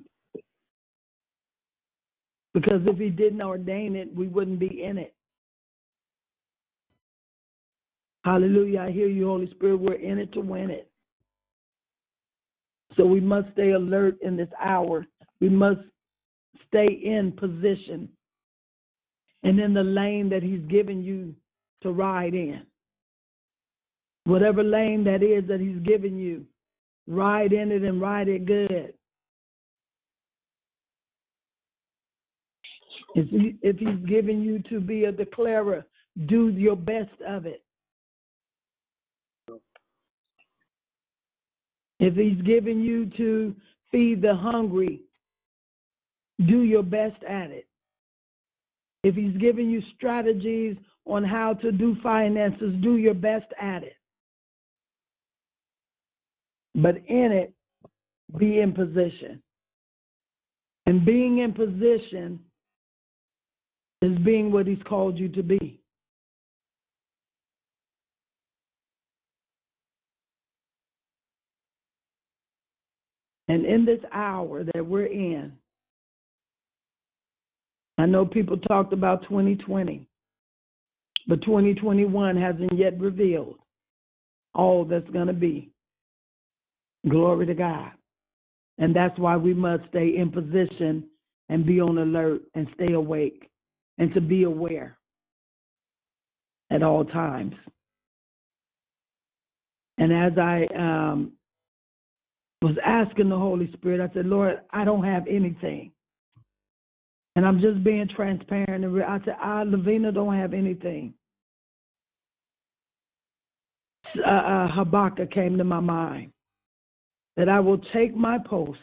[2.54, 5.14] Because if He didn't ordain it, we wouldn't be in it.
[8.24, 8.82] Hallelujah.
[8.82, 9.78] I hear you, Holy Spirit.
[9.78, 10.90] We're in it to win it.
[12.96, 15.06] So we must stay alert in this hour.
[15.42, 15.82] We must
[16.68, 18.08] stay in position
[19.44, 21.36] and in the lane that He's given you
[21.82, 22.62] to ride in.
[24.26, 26.46] Whatever lane that is that He's given you,
[27.08, 28.94] ride in it and ride it good.
[33.16, 35.86] If, he, if He's given you to be a declarer,
[36.28, 37.63] do your best of it.
[42.04, 43.56] If He's given you to
[43.90, 45.04] feed the hungry,
[46.46, 47.66] do your best at it.
[49.06, 53.96] If He's given you strategies on how to do finances, do your best at it.
[56.76, 57.54] But in it,
[58.38, 59.42] be in position.
[60.86, 62.42] And being in position
[64.02, 65.80] is being what He's called you to be.
[73.54, 75.54] And in this hour that we're in,
[78.00, 80.08] I know people talked about 2020,
[81.28, 83.60] but 2021 hasn't yet revealed
[84.56, 85.70] all that's going to be.
[87.08, 87.92] Glory to God.
[88.80, 91.04] And that's why we must stay in position
[91.50, 93.52] and be on alert and stay awake
[94.00, 94.98] and to be aware
[96.72, 97.54] at all times.
[100.00, 101.34] And as I um,
[102.64, 105.92] was asking the Holy Spirit, I said, Lord, I don't have anything.
[107.36, 108.86] And I'm just being transparent.
[108.86, 111.14] And I said, I, Lavina, don't have anything.
[114.26, 116.32] Uh, uh, Habakkuk came to my mind
[117.36, 118.80] that I will take my post.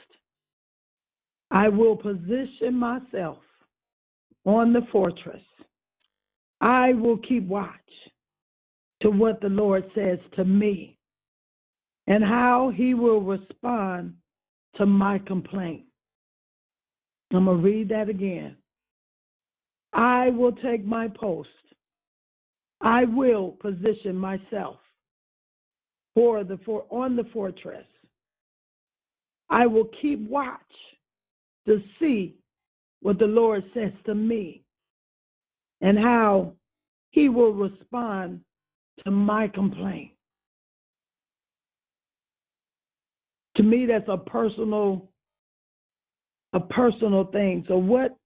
[1.51, 3.39] I will position myself
[4.45, 5.43] on the fortress.
[6.61, 7.71] I will keep watch
[9.03, 10.99] to what the Lord says to me
[12.11, 14.13] and how he will respond
[14.75, 15.85] to my complaint.
[17.33, 18.57] I'm going to read that again.
[19.93, 21.49] I will take my post.
[22.81, 24.79] I will position myself
[26.17, 27.87] for the for on the fortress.
[29.49, 30.59] I will keep watch
[31.69, 32.35] to see
[33.03, 34.65] what the Lord says to me
[35.81, 36.55] and how
[37.11, 38.41] he will respond
[39.05, 40.11] to my complaint.
[43.57, 45.09] To me, that's a personal
[46.53, 47.65] a personal thing.
[47.69, 48.17] So what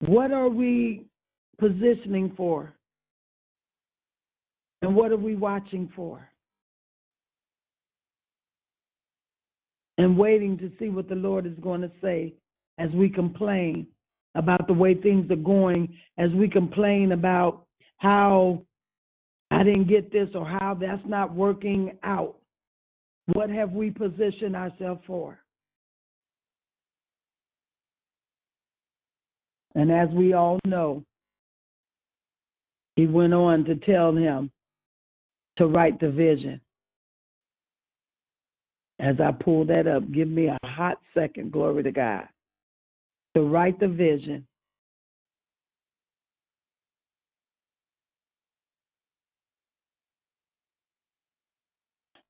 [0.00, 1.06] what are we
[1.58, 2.72] positioning for?
[4.82, 6.26] And what are we watching for?
[9.98, 12.32] And waiting to see what the Lord is going to say
[12.78, 13.86] as we complain
[14.34, 17.66] about the way things are going, as we complain about
[17.98, 18.62] how
[19.50, 22.39] I didn't get this or how that's not working out.
[23.32, 25.38] What have we positioned ourselves for?
[29.74, 31.04] And as we all know,
[32.96, 34.50] he went on to tell him
[35.58, 36.60] to write the vision.
[38.98, 42.28] As I pull that up, give me a hot second, glory to God.
[43.36, 44.46] To write the vision.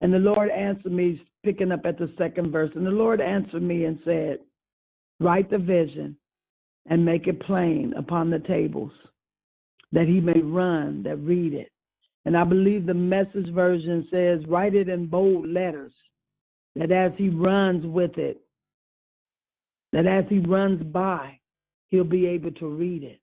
[0.00, 2.70] And the Lord answered me, picking up at the second verse.
[2.74, 4.38] And the Lord answered me and said,
[5.20, 6.16] Write the vision
[6.86, 8.92] and make it plain upon the tables,
[9.92, 11.70] that he may run that read it.
[12.24, 15.92] And I believe the message version says, Write it in bold letters,
[16.76, 18.40] that as he runs with it,
[19.92, 21.38] that as he runs by,
[21.88, 23.20] he'll be able to read it.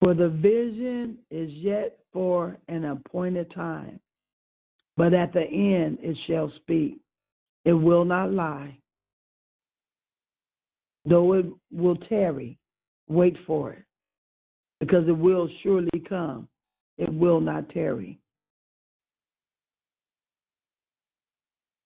[0.00, 4.00] For the vision is yet for an appointed time,
[4.96, 6.98] but at the end it shall speak.
[7.64, 8.76] It will not lie.
[11.04, 12.58] Though it will tarry,
[13.08, 13.82] wait for it,
[14.80, 16.48] because it will surely come.
[16.98, 18.18] It will not tarry.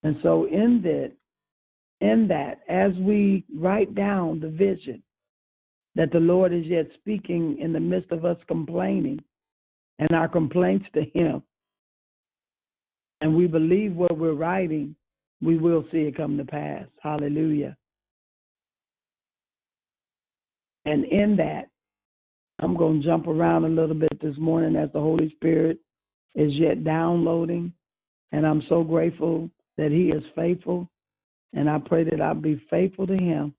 [0.03, 1.13] And so in that,
[2.01, 5.03] in that, as we write down the vision,
[5.95, 9.23] that the Lord is yet speaking in the midst of us complaining
[9.99, 11.43] and our complaints to Him.
[13.21, 14.97] And we believe what we're writing,
[15.41, 16.87] we will see it come to pass.
[17.01, 17.77] Hallelujah.
[20.85, 21.69] And in that,
[22.61, 25.79] I'm going to jump around a little bit this morning as the Holy Spirit
[26.35, 27.73] is yet downloading.
[28.33, 30.89] And I'm so grateful that He is faithful.
[31.53, 33.55] And I pray that I'll be faithful to Him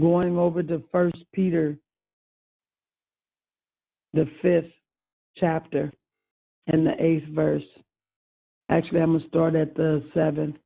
[0.00, 1.76] going over to First Peter,
[4.14, 4.72] the fifth
[5.36, 5.92] chapter,
[6.66, 7.62] and the eighth verse.
[8.70, 10.56] Actually, I'm going to start at the seventh.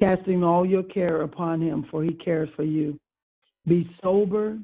[0.00, 2.98] Casting all your care upon him, for he cares for you.
[3.66, 4.58] Be sober,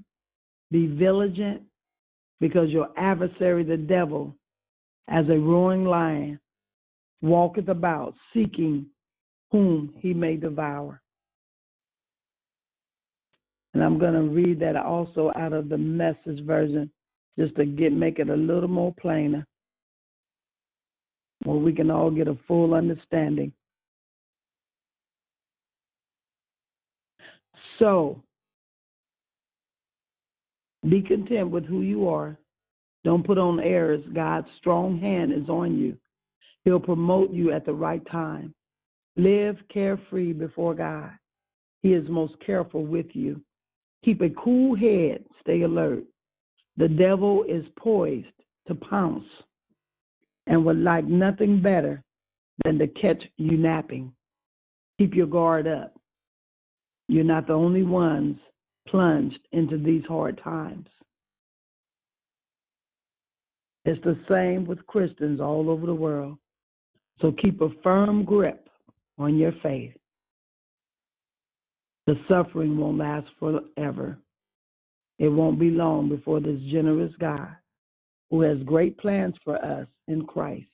[0.71, 1.63] be vigilant,
[2.41, 4.35] because your adversary, the devil,
[5.09, 6.41] as a roaring lion,
[7.23, 8.87] walketh about, seeking
[9.53, 11.00] whom he may devour.
[13.75, 16.91] And I'm going to read that also out of the message version
[17.39, 19.47] just to get make it a little more plainer
[21.45, 23.53] where we can all get a full understanding.
[27.79, 28.23] So,
[30.89, 32.37] be content with who you are.
[33.05, 34.05] Don't put on airs.
[34.15, 35.97] God's strong hand is on you.
[36.65, 38.55] He'll promote you at the right time.
[39.17, 41.11] Live carefree before God.
[41.83, 43.41] He is most careful with you.
[44.05, 46.05] Keep a cool head, stay alert.
[46.77, 48.27] The devil is poised
[48.69, 49.25] to pounce
[50.47, 52.03] and would like nothing better
[52.65, 54.13] than to catch you napping.
[54.99, 55.95] Keep your guard up.
[57.09, 58.37] You're not the only ones
[58.89, 60.87] plunged into these hard times.
[63.85, 66.37] It's the same with Christians all over the world.
[67.21, 68.69] So keep a firm grip
[69.19, 69.95] on your faith.
[72.07, 74.19] The suffering won't last forever.
[75.19, 77.55] It won't be long before this generous God,
[78.31, 80.67] who has great plans for us in Christ,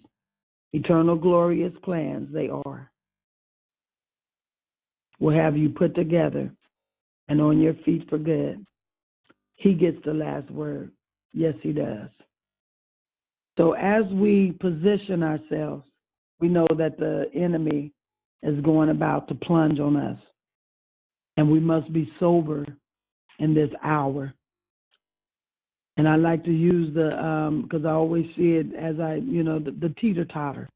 [0.72, 2.90] eternal glorious plans they are,
[5.18, 6.52] will have you put together
[7.28, 8.64] and on your feet for good.
[9.56, 10.92] He gets the last word.
[11.32, 12.08] Yes, he does.
[13.58, 15.84] So as we position ourselves,
[16.40, 17.92] we know that the enemy
[18.42, 20.18] is going about to plunge on us
[21.36, 22.66] and we must be sober
[23.38, 24.32] in this hour.
[25.96, 29.42] And I like to use the because um, I always see it as I, you
[29.42, 30.68] know, the, the teeter totter.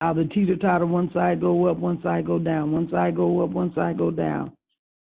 [0.00, 3.44] How the teeter totter, one side go up, one side go down, one side go
[3.44, 4.52] up, one side go down.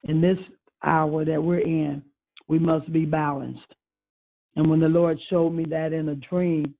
[0.04, 0.38] In this
[0.84, 2.02] hour that we're in,
[2.48, 3.60] we must be balanced.
[4.56, 6.74] And when the Lord showed me that in a dream,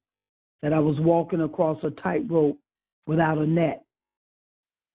[0.63, 2.59] that I was walking across a tightrope
[3.07, 3.85] without a net,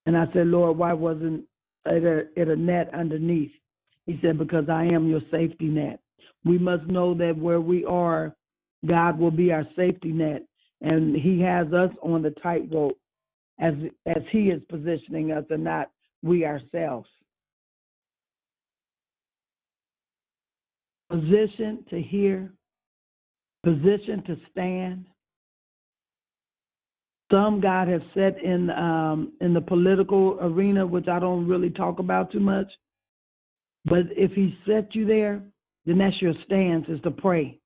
[0.05, 1.45] and I said, Lord, why wasn't
[1.85, 3.51] it a, it a net underneath.
[4.05, 5.99] He said, Because I am your safety net.
[6.43, 8.35] We must know that where we are,
[8.85, 10.43] God will be our safety net.
[10.81, 12.97] And He has us on the tightrope
[13.59, 13.73] as
[14.05, 17.07] as He is positioning us and not we ourselves.
[21.09, 22.51] Position to hear,
[23.63, 25.05] position to stand.
[27.31, 31.99] Some God has set in um, in the political arena, which I don't really talk
[31.99, 32.67] about too much.
[33.85, 35.41] But if He set you there,
[35.85, 37.59] then that's your stance is to pray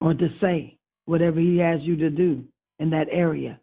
[0.00, 2.44] or to say whatever He has you to do
[2.78, 3.58] in that area.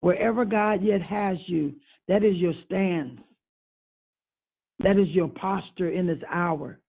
[0.00, 1.74] Wherever God yet has you,
[2.08, 3.20] that is your stance.
[4.80, 6.80] That is your posture in this hour.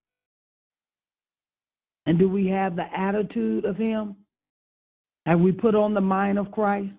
[2.07, 4.15] And do we have the attitude of Him?
[5.25, 6.91] Have we put on the mind of Christ?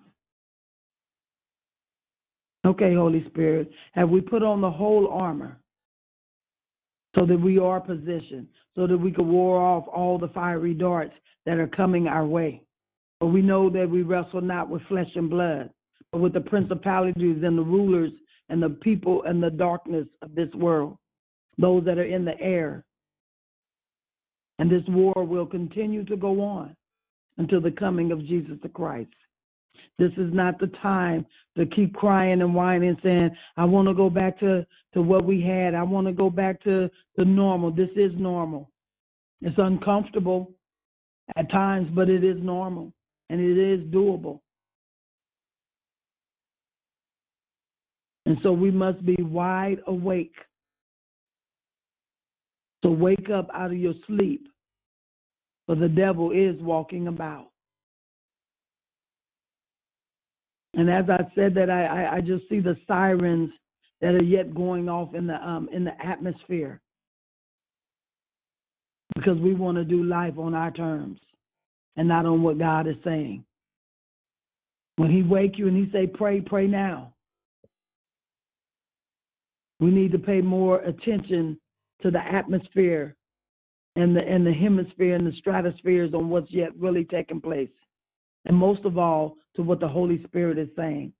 [2.65, 3.69] Okay, Holy Spirit.
[3.93, 5.59] Have we put on the whole armor
[7.15, 11.13] so that we are positioned, so that we can war off all the fiery darts
[11.45, 12.63] that are coming our way?
[13.19, 15.69] But we know that we wrestle not with flesh and blood,
[16.11, 18.11] but with the principalities and the rulers
[18.49, 20.97] and the people and the darkness of this world,
[21.59, 22.83] those that are in the air.
[24.57, 26.75] And this war will continue to go on
[27.37, 29.09] until the coming of Jesus the Christ.
[29.97, 31.25] This is not the time
[31.57, 35.25] to keep crying and whining and saying, I want to go back to, to what
[35.25, 35.73] we had.
[35.73, 37.71] I want to go back to the normal.
[37.71, 38.69] This is normal.
[39.41, 40.51] It's uncomfortable
[41.35, 42.93] at times, but it is normal
[43.29, 44.39] and it is doable.
[48.25, 50.33] And so we must be wide awake.
[52.83, 54.47] So wake up out of your sleep,
[55.65, 57.47] for the devil is walking about.
[60.75, 63.49] And as I said that, I, I, I just see the sirens
[64.01, 66.81] that are yet going off in the um, in the atmosphere
[69.15, 71.19] because we want to do life on our terms
[71.95, 73.45] and not on what God is saying.
[74.97, 77.13] When He wake you and He say, "Pray, pray now,"
[79.79, 81.57] we need to pay more attention
[82.01, 83.15] to the atmosphere
[83.95, 87.69] and the and the hemisphere and the stratospheres on what's yet really taking place
[88.45, 91.11] and most of all, to what the Holy Spirit is saying.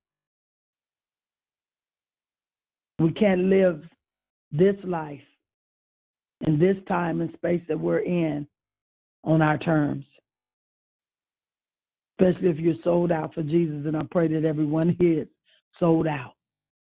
[2.98, 3.82] We can't live
[4.52, 5.20] this life
[6.46, 8.46] in this time and space that we're in
[9.24, 10.04] on our terms.
[12.18, 15.28] Especially if you're sold out for Jesus, and I pray that everyone here is
[15.78, 16.34] sold out.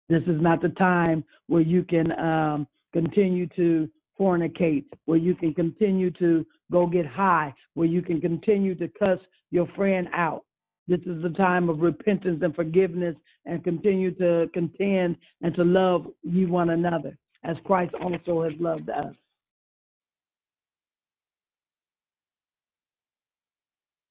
[0.09, 3.87] This is not the time where you can um, continue to
[4.21, 9.17] fornicate, where you can continue to go get high, where you can continue to cuss
[9.49, 10.45] your friend out.
[10.87, 13.15] This is the time of repentance and forgiveness
[13.45, 18.89] and continue to contend and to love you one another as Christ also has loved
[18.89, 19.13] us.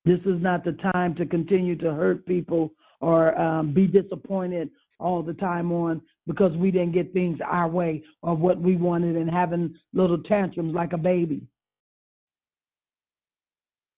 [0.05, 5.23] This is not the time to continue to hurt people or um, be disappointed all
[5.23, 6.01] the time on
[6.31, 10.75] because we didn't get things our way or what we wanted and having little tantrums
[10.75, 11.43] like a baby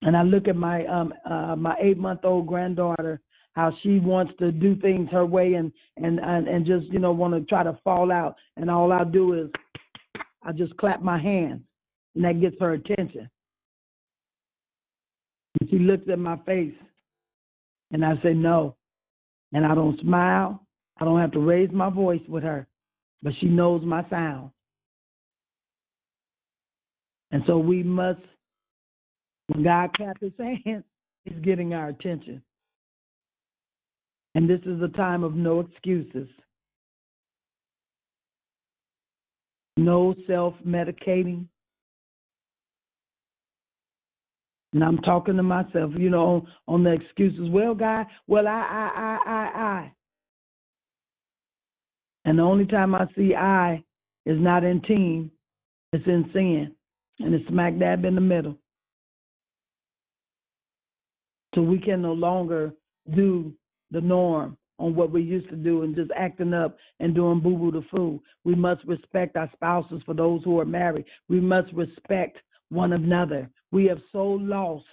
[0.03, 3.21] and I look at my um uh my eight month old granddaughter
[3.53, 7.13] how she wants to do things her way and and and, and just you know
[7.13, 9.51] want to try to fall out and all I do is
[10.45, 11.61] I just clap my hands
[12.15, 13.29] and that gets her attention.
[15.61, 16.75] And she looks at my face
[17.91, 18.77] and I say no.
[19.53, 20.62] And I don't smile.
[21.03, 22.65] I don't have to raise my voice with her,
[23.25, 24.51] but she knows my sound.
[27.33, 28.21] And so we must
[29.49, 30.31] when God claps his
[30.65, 30.85] hands,
[31.25, 32.41] he's getting our attention.
[34.37, 36.29] And this is a time of no excuses,
[39.77, 41.47] no self medicating.
[44.73, 47.51] And I'm talking to myself, you know, on, on the excuses.
[47.51, 49.42] Well, God, well, I, I, I, I.
[52.25, 53.83] And the only time I see I
[54.27, 55.31] is not in team,
[55.93, 56.75] it's in sin.
[57.19, 58.57] And it's smack dab in the middle.
[61.55, 62.73] So we can no longer
[63.15, 63.53] do
[63.91, 67.57] the norm on what we used to do and just acting up and doing boo
[67.57, 68.21] boo the fool.
[68.45, 71.05] We must respect our spouses for those who are married.
[71.29, 72.39] We must respect
[72.71, 73.49] one another.
[73.71, 74.87] We have so lost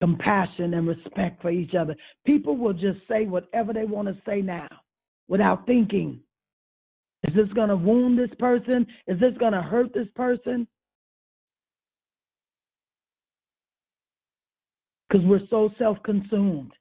[0.00, 1.94] compassion and respect for each other.
[2.26, 4.68] People will just say whatever they want to say now
[5.28, 6.20] without thinking.
[7.24, 8.86] Is this going to wound this person?
[9.06, 10.66] Is this going to hurt this person?
[15.12, 16.72] because we're so self consumed.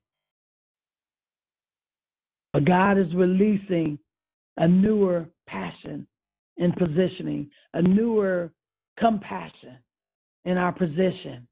[2.54, 3.98] But God is releasing
[4.58, 6.08] a newer passion
[6.58, 8.52] in positioning, a newer
[9.00, 9.78] compassion
[10.46, 11.48] in our position.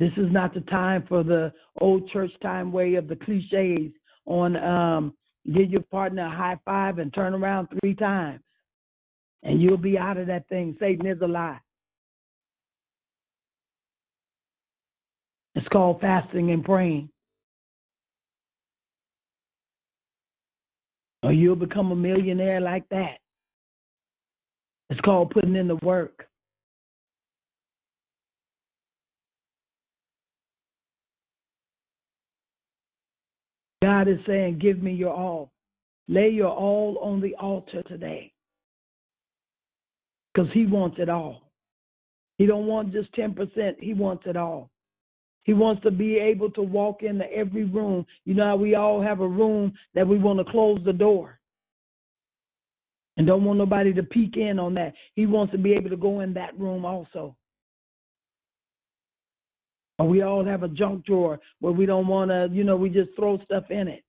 [0.00, 3.92] This is not the time for the old church time way of the cliches
[4.26, 5.14] on um,
[5.46, 8.40] give your partner a high five and turn around three times,
[9.42, 10.76] and you'll be out of that thing.
[10.78, 11.60] Satan is a lie.
[15.54, 17.08] It's called fasting and praying.
[21.22, 23.18] Or you'll become a millionaire like that.
[24.90, 26.26] It's called putting in the work.
[33.82, 35.50] God is saying, Give me your all.
[36.08, 38.32] Lay your all on the altar today.
[40.32, 41.50] Because He wants it all.
[42.38, 44.70] He don't want just 10%, He wants it all.
[45.44, 48.06] He wants to be able to walk into every room.
[48.24, 51.40] You know how we all have a room that we want to close the door
[53.16, 54.94] and don't want nobody to peek in on that.
[55.14, 57.36] He wants to be able to go in that room also.
[59.98, 62.88] Or we all have a junk drawer where we don't want to, you know, we
[62.88, 64.02] just throw stuff in it.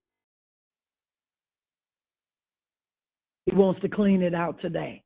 [3.45, 5.03] He wants to clean it out today.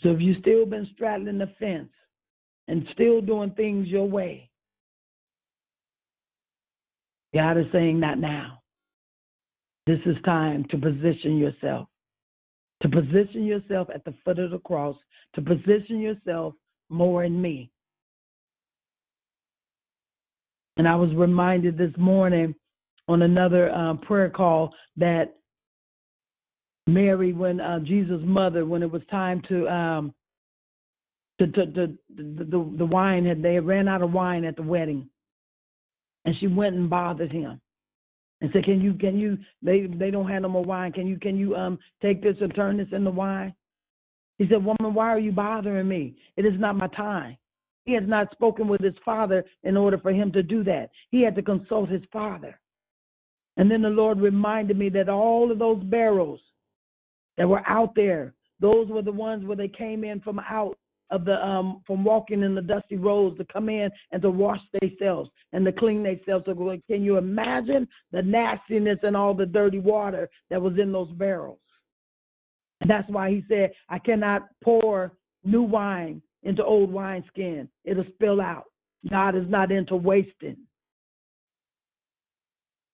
[0.00, 1.90] So if you've still been straddling the fence
[2.68, 4.50] and still doing things your way,
[7.34, 8.62] God is saying that now.
[9.86, 11.88] This is time to position yourself,
[12.82, 14.96] to position yourself at the foot of the cross,
[15.34, 16.54] to position yourself
[16.90, 17.70] more in me.
[20.78, 22.54] And I was reminded this morning
[23.08, 25.34] on another uh, prayer call that
[26.86, 30.14] Mary, when uh, Jesus' mother, when it was time to um,
[31.38, 35.08] the, the, the, the, the wine had they ran out of wine at the wedding,
[36.24, 37.60] and she went and bothered him
[38.40, 40.92] and said, "Can you can you they they don't have no more wine?
[40.92, 43.54] Can you can you um take this and turn this into wine?"
[44.38, 46.16] He said, "Woman, why are you bothering me?
[46.36, 47.36] It is not my time."
[47.88, 50.90] He has not spoken with his father in order for him to do that.
[51.10, 52.60] He had to consult his father.
[53.56, 56.38] And then the Lord reminded me that all of those barrels
[57.38, 60.76] that were out there, those were the ones where they came in from out
[61.10, 64.60] of the um from walking in the dusty roads to come in and to wash
[64.78, 66.44] themselves and to clean themselves.
[66.44, 66.54] So
[66.90, 71.60] can you imagine the nastiness and all the dirty water that was in those barrels?
[72.82, 75.12] And that's why he said, I cannot pour
[75.42, 77.68] new wine into old wineskin.
[77.84, 78.64] It'll spill out.
[79.10, 80.56] God is not into wasting.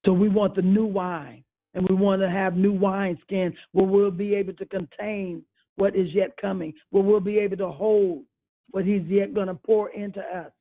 [0.05, 1.43] So we want the new wine,
[1.73, 5.43] and we want to have new wineskin where we'll be able to contain
[5.77, 8.23] what is yet coming, where we'll be able to hold
[8.69, 10.51] what He's yet going to pour into us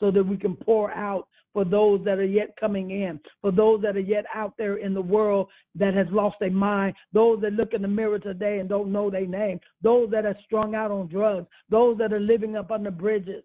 [0.00, 3.82] so that we can pour out for those that are yet coming in, for those
[3.82, 7.54] that are yet out there in the world that has lost their mind, those that
[7.54, 10.90] look in the mirror today and don't know their name, those that are strung out
[10.90, 13.42] on drugs, those that are living up the bridges.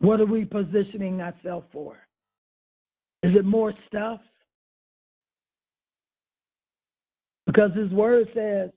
[0.00, 1.96] What are we positioning ourselves for?
[3.24, 4.20] Is it more stuff?
[7.46, 8.70] Because his word says,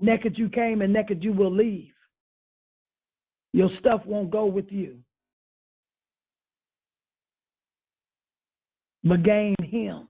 [0.00, 1.91] naked you came and naked you will leave.
[3.52, 4.96] Your stuff won't go with you.
[9.04, 10.08] But gain him.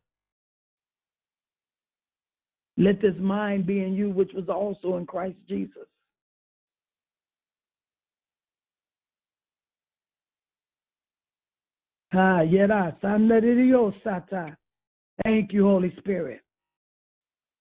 [2.76, 5.86] Let this mind be in you, which was also in Christ Jesus.
[15.24, 16.40] Thank you, Holy Spirit.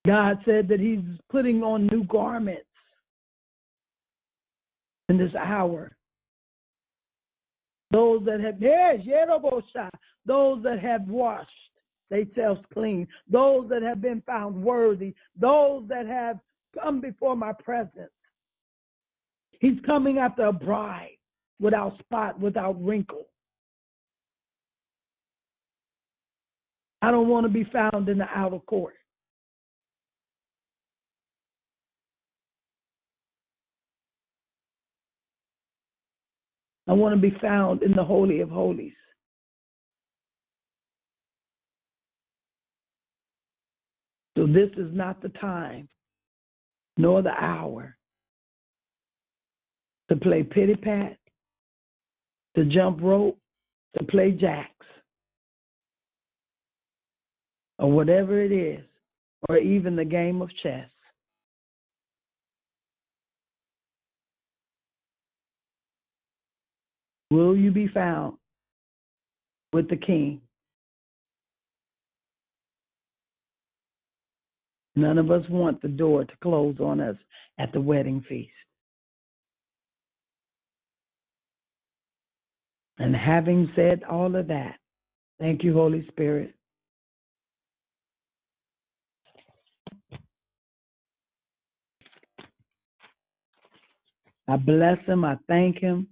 [0.06, 2.66] God said that He's putting on new garments
[5.12, 5.94] in this hour.
[7.90, 8.58] Those that have
[10.24, 11.50] those that have washed
[12.10, 16.38] themselves clean, those that have been found worthy, those that have
[16.80, 18.10] come before my presence.
[19.60, 21.18] He's coming after a bride
[21.60, 23.26] without spot, without wrinkle.
[27.02, 28.94] I don't want to be found in the outer court.
[36.88, 38.92] I want to be found in the Holy of Holies.
[44.36, 45.88] So this is not the time
[46.96, 47.96] nor the hour
[50.08, 51.16] to play pity pat,
[52.56, 53.38] to jump rope,
[53.98, 54.86] to play jacks,
[57.78, 58.84] or whatever it is,
[59.48, 60.88] or even the game of chess.
[67.32, 68.36] Will you be found
[69.72, 70.42] with the King?
[74.96, 77.16] None of us want the door to close on us
[77.58, 78.50] at the wedding feast.
[82.98, 84.76] And having said all of that,
[85.40, 86.54] thank you, Holy Spirit.
[94.46, 95.24] I bless him.
[95.24, 96.08] I thank him.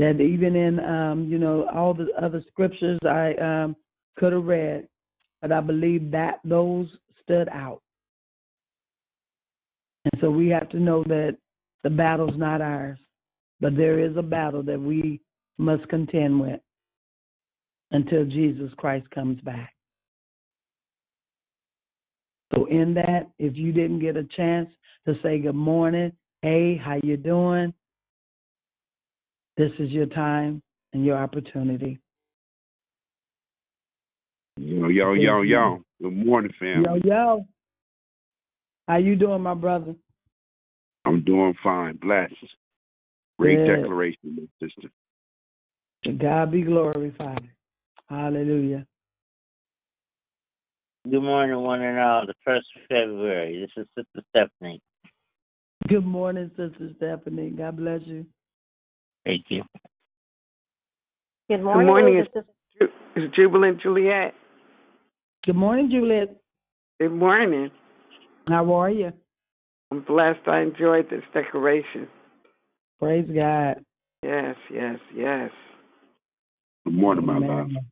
[0.00, 3.76] That even in, um, you know, all the other scriptures I um,
[4.16, 4.88] could have read,
[5.42, 6.88] but I believe that those
[7.22, 7.82] stood out.
[10.06, 11.36] And so we have to know that
[11.84, 12.98] the battle's not ours,
[13.60, 15.20] but there is a battle that we
[15.58, 16.60] must contend with
[17.90, 19.74] until Jesus Christ comes back.
[22.54, 24.70] So in that, if you didn't get a chance
[25.06, 27.74] to say good morning, hey, how you doing?
[29.60, 30.62] This is your time
[30.94, 31.98] and your opportunity.
[34.56, 35.82] Yo, yo, yo, yo.
[36.00, 37.02] Good morning, family.
[37.04, 37.46] Yo, yo.
[38.88, 39.94] How you doing, my brother?
[41.04, 41.96] I'm doing fine.
[41.96, 42.32] Blessed.
[43.38, 43.82] Great Good.
[43.82, 44.88] declaration, my sister.
[46.04, 47.46] To God be glorified.
[48.08, 48.86] Hallelujah.
[51.04, 52.24] Good morning, one and all.
[52.26, 53.60] The first of February.
[53.60, 54.80] This is Sister Stephanie.
[55.86, 57.50] Good morning, Sister Stephanie.
[57.50, 58.24] God bless you.
[59.30, 59.62] Thank you.
[61.48, 61.86] Good morning.
[61.86, 62.34] morning, It's,
[62.80, 64.34] Ju- it's Jubilant Juliet.
[65.46, 66.36] Good morning, Juliet.
[66.98, 67.70] Good morning.
[68.48, 69.12] How are you?
[69.92, 70.48] I'm blessed.
[70.48, 72.08] I enjoyed this decoration.
[72.98, 73.84] Praise God.
[74.24, 75.50] Yes, yes, yes.
[76.84, 77.48] Good morning, my Amen.
[77.48, 77.84] love.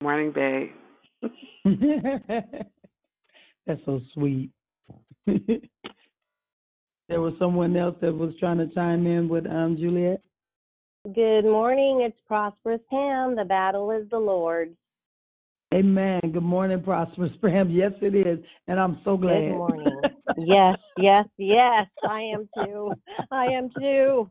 [0.00, 0.70] Morning, babe.
[3.66, 4.50] That's so sweet.
[5.26, 10.20] there was someone else that was trying to chime in with um Juliet.
[11.14, 12.00] Good morning.
[12.00, 13.36] It's Prosperous Pam.
[13.36, 14.74] The battle is the Lord's.
[15.72, 16.20] Amen.
[16.32, 17.70] Good morning, Prosperous Pam.
[17.70, 18.40] Yes, it is.
[18.66, 19.40] And I'm so glad.
[19.40, 20.00] Good morning.
[20.36, 21.86] yes, yes, yes.
[22.08, 22.92] I am too.
[23.30, 24.28] I am too.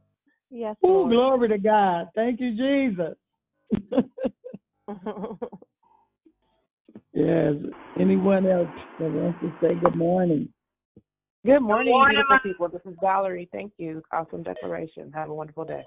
[0.49, 0.75] Yes.
[0.83, 2.09] Oh, glory to God.
[2.13, 3.15] Thank you, Jesus.
[7.13, 7.53] yes.
[7.97, 8.67] Anyone else
[8.99, 10.49] that wants to say good morning?
[11.45, 12.67] Good morning, morning, beautiful my- people.
[12.67, 13.47] This is Valerie.
[13.53, 14.01] Thank you.
[14.11, 15.11] Awesome declaration.
[15.13, 15.83] Have a wonderful day.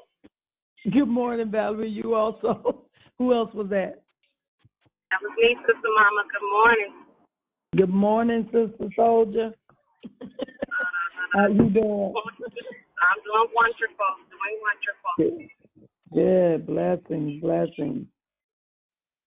[0.84, 1.90] Good morning, Valerie.
[1.90, 2.84] You also.
[3.18, 4.02] Who else was that?
[5.10, 6.22] That was me, Sister Mama.
[6.30, 6.92] Good morning.
[7.76, 9.50] Good morning, Sister Soldier.
[11.34, 12.14] How you doing?
[12.14, 14.12] I'm doing wonderful.
[14.30, 15.48] Doing wonderful.
[16.14, 16.66] Good.
[16.66, 18.06] Blessings, blessings.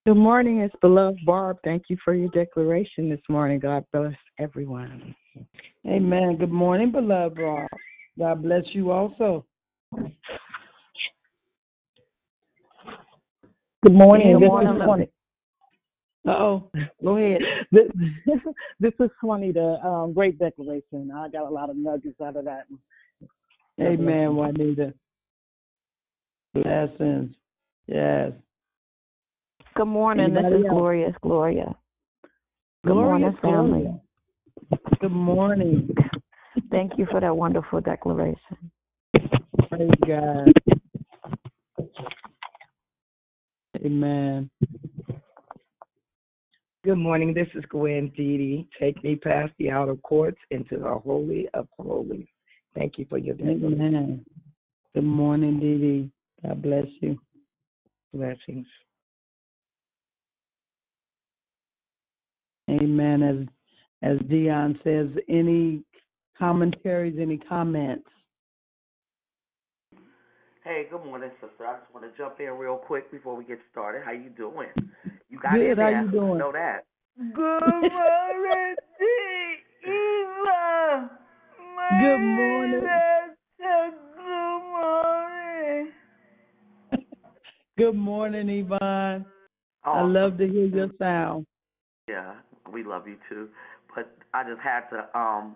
[0.05, 0.61] Good morning.
[0.61, 1.57] It's beloved Barb.
[1.63, 3.59] Thank you for your declaration this morning.
[3.59, 5.13] God bless everyone.
[5.85, 6.37] Amen.
[6.37, 7.67] Good morning, beloved Rob.
[8.17, 9.45] God bless you also.
[13.83, 14.33] Good morning.
[14.33, 15.09] Good This morning, is Swanee.
[16.27, 16.71] Uh oh.
[17.03, 17.41] Go ahead.
[17.71, 17.87] This,
[18.79, 19.79] this is Juanita.
[19.83, 21.09] Um, great declaration.
[21.15, 22.65] I got a lot of nuggets out of that.
[23.79, 24.93] Amen, bless Juanita.
[26.53, 27.33] Blessings.
[27.87, 28.33] Yes.
[29.75, 30.25] Good morning.
[30.25, 30.77] Anybody this is else?
[30.77, 31.75] Glorious Gloria.
[32.83, 33.81] Good Glorious morning, family.
[33.83, 34.01] Gloria.
[34.99, 35.95] Good morning.
[36.69, 38.71] Thank you for that wonderful declaration.
[39.69, 40.53] Praise God.
[43.83, 44.49] Amen.
[46.83, 47.33] Good morning.
[47.33, 48.67] This is Gwen Didi.
[48.79, 52.27] Take me past the outer courts into the holy of holies.
[52.75, 53.73] Thank you for your declaration.
[53.73, 54.25] Amen.
[54.93, 56.11] Good morning, Dee Dee.
[56.43, 57.19] God bless you.
[58.13, 58.67] Blessings.
[62.69, 63.23] Amen.
[63.23, 63.47] As
[64.03, 65.83] as Dion says, any
[66.37, 68.07] commentaries, any comments?
[70.63, 71.65] Hey, good morning, sister.
[71.65, 74.03] I just want to jump in real quick before we get started.
[74.05, 74.67] How you doing?
[75.29, 75.71] You got Good.
[75.71, 76.01] in How there.
[76.03, 76.35] you doing?
[76.35, 76.85] I know that.
[77.17, 78.75] Good morning,
[79.81, 81.09] Eva.
[81.99, 82.81] Good morning.
[83.57, 85.91] Good morning.
[87.77, 89.25] Good morning, Yvonne.
[89.83, 91.47] I Oh, love to hear your sound.
[92.07, 92.35] Yeah,
[92.71, 93.49] we love you too.
[93.95, 95.55] But I just had to um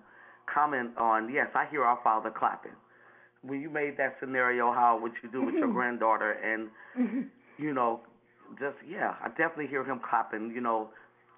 [0.52, 2.72] comment on yes, I hear our father clapping.
[3.46, 5.76] When you made that scenario, how what you do with your mm-hmm.
[5.76, 7.22] granddaughter, and mm-hmm.
[7.64, 8.02] you know,
[8.60, 10.52] just yeah, I definitely hear him copping.
[10.54, 10.90] You know,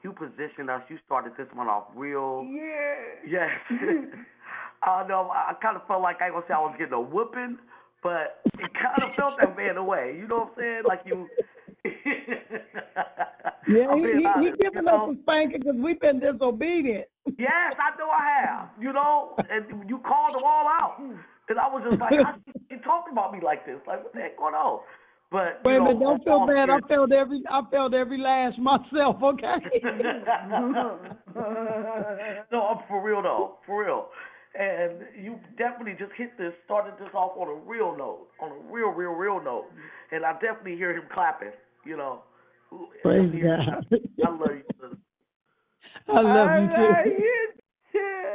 [0.04, 0.82] you positioned us.
[0.90, 2.46] You started this one off real.
[2.50, 2.96] Yeah.
[3.28, 3.50] Yes.
[4.84, 5.30] I know.
[5.34, 7.58] I kind of felt like I ain't gonna say I was getting a whooping,
[8.04, 10.16] but it kind of felt that way in a way.
[10.18, 10.84] You know what I'm saying?
[10.88, 11.28] Like you.
[13.68, 15.12] Yeah, he, he, giving know?
[15.12, 17.06] us a spanking because we've been disobedient.
[17.38, 18.70] Yes, I know I have.
[18.80, 20.96] You know, and you called them all out,
[21.50, 22.36] and I was just like, I,
[22.70, 23.80] you talking about me like this?
[23.88, 24.82] Like, what the heck going on?
[25.32, 26.70] But Wait you a know, minute, don't feel bad.
[26.70, 29.22] I felt every I felt every lash myself.
[29.22, 29.58] Okay.
[32.52, 34.08] no, I'm for real though, for real.
[34.58, 38.74] and you definitely just hit this, started this off on a real note, on a
[38.74, 39.66] real, real, real note,
[40.12, 41.52] and I definitely hear him clapping.
[41.86, 42.22] You know,
[43.02, 43.86] Praise God.
[44.26, 44.64] I love you.
[46.10, 47.12] I love I you love too.
[47.12, 47.50] you
[47.92, 48.34] too.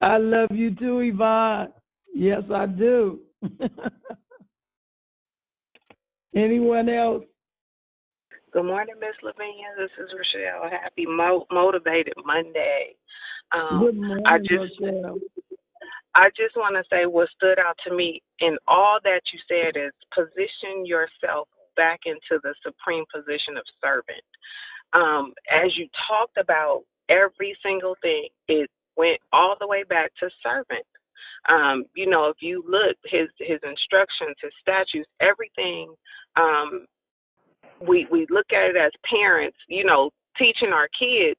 [0.00, 1.68] I love you too, Yvonne.
[2.14, 3.20] Yes, I do.
[6.36, 7.24] Anyone else?
[8.52, 9.74] Good morning, Miss Lavinia.
[9.76, 10.70] This is Rochelle.
[10.70, 12.94] Happy Mo- Motivated Monday.
[13.52, 15.18] Um, Good morning, I just Rochelle.
[16.14, 19.76] I just want to say what stood out to me in all that you said
[19.76, 24.22] is position yourself back into the supreme position of servant.
[24.92, 30.30] Um, as you talked about every single thing, it went all the way back to
[30.42, 30.86] servant.
[31.48, 35.94] Um, you know, if you look his his instructions, his statutes, everything,
[36.36, 36.86] um,
[37.86, 41.38] we we look at it as parents, you know, teaching our kids,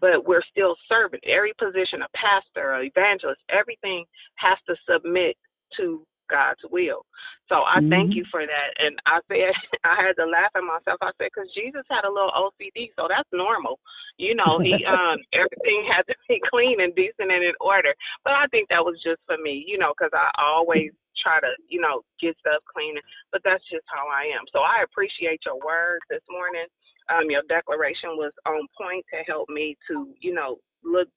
[0.00, 1.20] but we're still serving.
[1.26, 4.04] Every position, a pastor, an evangelist, everything
[4.36, 5.36] has to submit
[5.78, 7.04] to God's will.
[7.50, 8.70] So I thank you for that.
[8.78, 9.50] And I said,
[9.84, 11.02] I had to laugh at myself.
[11.02, 13.82] I said, because Jesus had a little OCD, so that's normal.
[14.22, 17.90] You know, he um everything had to be clean and decent and in order.
[18.22, 21.50] But I think that was just for me, you know, because I always try to,
[21.66, 22.94] you know, get stuff clean.
[23.34, 24.46] But that's just how I am.
[24.54, 26.70] So I appreciate your words this morning.
[27.10, 31.10] Um, your declaration was on point to help me to, you know, look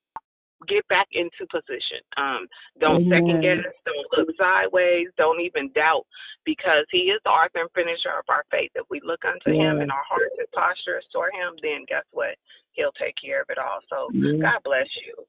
[0.68, 2.02] get back into position.
[2.18, 2.48] Um,
[2.80, 6.06] don't second guess, don't look sideways, don't even doubt
[6.46, 8.72] because he is the author and finisher of our faith.
[8.76, 12.36] If we look unto him and our hearts and postures toward him, then guess what?
[12.74, 13.80] He'll take care of it all.
[13.90, 14.42] So Yeah.
[14.42, 15.26] God bless you.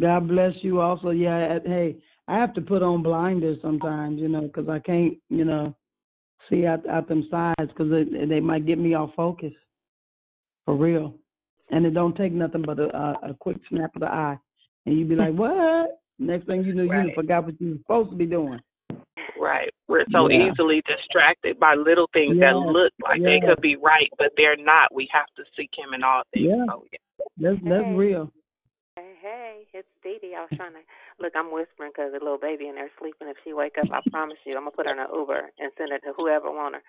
[0.00, 1.10] God bless you also.
[1.10, 5.44] Yeah, hey, I have to put on blinders sometimes, you know, because I can't, you
[5.44, 5.74] know,
[6.50, 9.52] see out out them sides because they, they might get me off focus.
[10.64, 11.14] For real.
[11.70, 14.38] And it don't take nothing but a, a, a quick snap of the eye,
[14.88, 18.10] and you'd be like, "What?" Next thing you know, you forgot what you were supposed
[18.10, 18.58] to be doing.
[19.38, 19.70] Right.
[19.86, 20.50] We're so Yeah.
[20.50, 24.92] easily distracted by little things that look like they could be right, but they're not.
[24.92, 26.46] We have to seek him in all things.
[26.48, 26.66] Yeah.
[26.66, 26.98] So yeah.
[27.36, 27.94] That's that's Hey.
[27.94, 28.32] real.
[28.96, 30.34] Hey, hey, it's Dee Dee.
[30.34, 30.82] I was trying to
[31.20, 31.32] look.
[31.36, 33.28] I'm whispering because the little baby in there sleeping.
[33.28, 35.70] If she wake up, I promise you, I'm gonna put her in an Uber and
[35.78, 36.82] send her to whoever want her.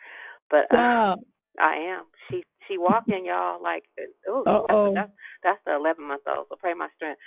[0.49, 1.19] But uh, Stop.
[1.59, 2.05] I am.
[2.29, 3.61] She she walking, y'all.
[3.61, 3.83] Like,
[4.27, 4.93] oh, Uh-oh.
[4.95, 5.11] that's,
[5.43, 6.47] that's that's the 11 month old.
[6.49, 7.19] So pray my strength.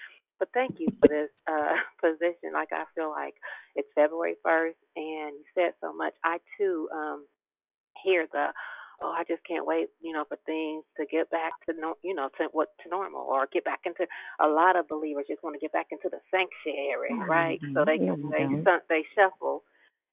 [0.43, 2.51] But thank you for this uh position.
[2.53, 3.34] Like I feel like
[3.76, 6.14] it's February 1st, and you said so much.
[6.24, 7.26] I too um
[8.03, 8.47] hear the
[9.03, 12.12] oh I just can't wait you know for things to get back to no you
[12.12, 14.05] know to what to normal or get back into
[14.43, 17.61] a lot of believers just want to get back into the sanctuary right?
[17.74, 18.47] So they can they
[18.88, 19.62] they shuffle.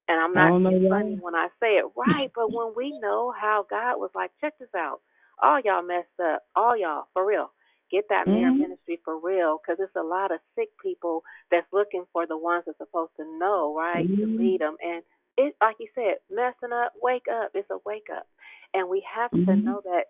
[0.09, 2.30] And I'm not being funny when I say it right?
[2.36, 5.01] But when we know how God was like check this out.
[5.41, 6.43] All y'all messed up.
[6.55, 7.49] All y'all for real
[7.92, 8.60] get that mirror Mhm.
[8.60, 12.64] ministry for real because it's a lot of sick people that's looking for the ones
[12.66, 14.38] that's supposed to know right to Mhm.
[14.38, 15.04] lead them and
[15.38, 17.52] it like you said, messing up, wake up.
[17.56, 18.28] It's a wake up,
[18.74, 19.64] and we have to Mhm.
[19.64, 20.06] know that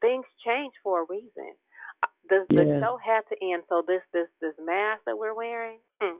[0.00, 1.54] things change for a reason.
[2.02, 5.78] Uh, The the show had to end, so this this this mask that we're wearing,
[6.00, 6.18] hmm,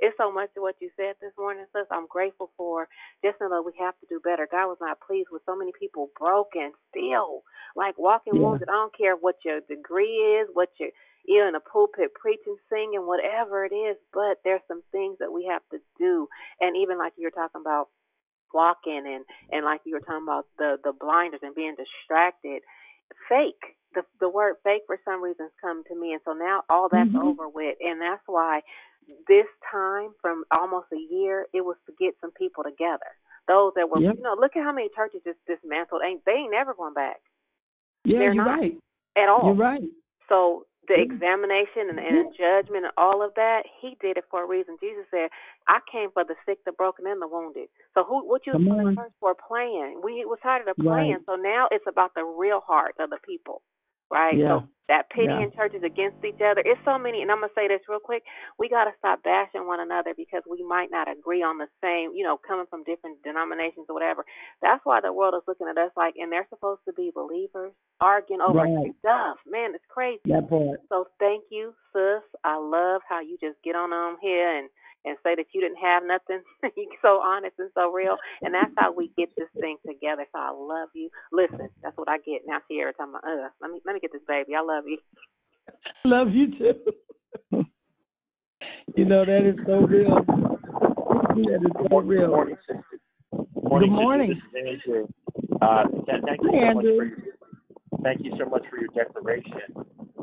[0.00, 1.86] it's so much of what you said this morning, sis.
[1.90, 2.88] I'm grateful for.
[3.24, 4.48] Just know that we have to do better.
[4.50, 7.42] God was not pleased with so many people broken still,
[7.76, 8.40] like walking Yeah.
[8.40, 8.68] wounded.
[8.68, 10.90] I don't care what your degree is, what your
[11.26, 15.46] you're in a pulpit preaching, singing, whatever it is, but there's some things that we
[15.50, 16.28] have to do.
[16.60, 17.88] And even like you were talking about
[18.54, 22.62] walking and and like you were talking about the the blinders and being distracted
[23.28, 26.88] fake the the word fake for some reasons come to me and so now all
[26.90, 27.22] that's Mhm.
[27.22, 28.60] over with and that's why
[29.28, 33.16] this time from almost a year it was to get some people together
[33.48, 34.16] those that were Yep.
[34.16, 37.20] you know look at how many churches just dismantled ain't they ain't never going back
[38.04, 38.76] Yeah, They're you're right.
[39.16, 39.82] at all You're right.
[40.28, 41.04] so the Yeah.
[41.14, 44.76] examination and, and the judgment and all of that, he did it for a reason.
[44.80, 45.30] Jesus said,
[45.68, 48.62] "I came for the sick, the broken, and the wounded." So who, what you was
[48.62, 48.94] Come putting on.
[48.96, 50.00] first for playing?
[50.02, 51.22] We was tired of the playing.
[51.22, 51.26] Right.
[51.26, 53.62] So now it's about the real heart of the people,
[54.12, 54.36] right?
[54.38, 54.60] Yeah.
[54.60, 55.48] So that pity Yeah.
[55.56, 56.62] churches against each other.
[56.64, 58.22] It's so many, and I'm gonna say this real quick.
[58.58, 62.24] We gotta stop bashing one another because we might not agree on the same, you
[62.24, 64.24] know, coming from different denominations or whatever.
[64.60, 67.72] That's why the world is looking at us like, and they're supposed to be believers
[68.00, 68.92] arguing over Right.
[69.00, 69.38] stuff.
[69.46, 70.20] Man, it's crazy.
[70.26, 70.80] That part.
[70.88, 72.22] So thank you, sis.
[72.44, 74.68] I love how you just get on on here and
[75.04, 76.42] and say that you didn't have nothing.
[76.76, 80.26] You're so honest and so real, and that's how we get this thing together.
[80.32, 81.10] So I love you.
[81.32, 82.58] Listen, that's what I get now.
[82.68, 84.54] See every time I uh, let me let me get this baby.
[84.54, 84.98] I love you.
[86.04, 86.74] Love you too.
[88.96, 90.16] you know that is so real.
[90.26, 92.28] That is so real.
[92.28, 92.84] Morning, sister.
[93.62, 94.34] Morning, Good morning.
[94.34, 94.64] Sister.
[94.64, 95.08] This is Andrew.
[95.62, 95.84] Uh,
[96.26, 97.16] thank you Hi, so much for your,
[98.02, 99.74] thank you so much for your declaration.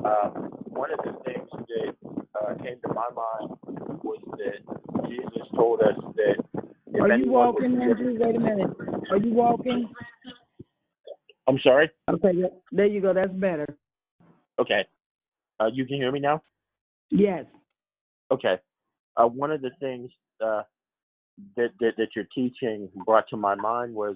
[0.04, 0.30] Uh,
[0.68, 1.96] one of the things that
[2.42, 3.58] uh, came to my mind
[4.04, 8.16] was that Jesus told us that Are you walking, Andrew?
[8.20, 8.70] Wait a minute.
[9.12, 9.90] Are you walking?
[11.48, 11.90] I'm sorry.
[12.10, 13.14] Okay, there- there you go.
[13.14, 13.66] That's better.
[14.60, 14.86] Okay.
[15.60, 16.42] Uh, you can hear me now.
[17.10, 17.46] Yes.
[18.32, 18.58] Okay.
[19.18, 20.12] Uh, one of the things
[20.42, 20.62] uh,
[21.58, 24.16] that, that that your teaching brought to my mind was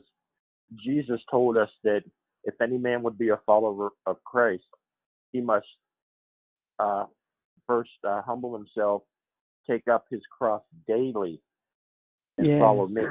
[0.83, 2.03] Jesus told us that
[2.43, 4.65] if any man would be a follower of Christ,
[5.31, 5.67] he must
[6.79, 7.05] uh,
[7.67, 9.03] first uh, humble himself,
[9.69, 11.41] take up his cross daily,
[12.37, 12.59] and Yes.
[12.59, 13.03] follow me.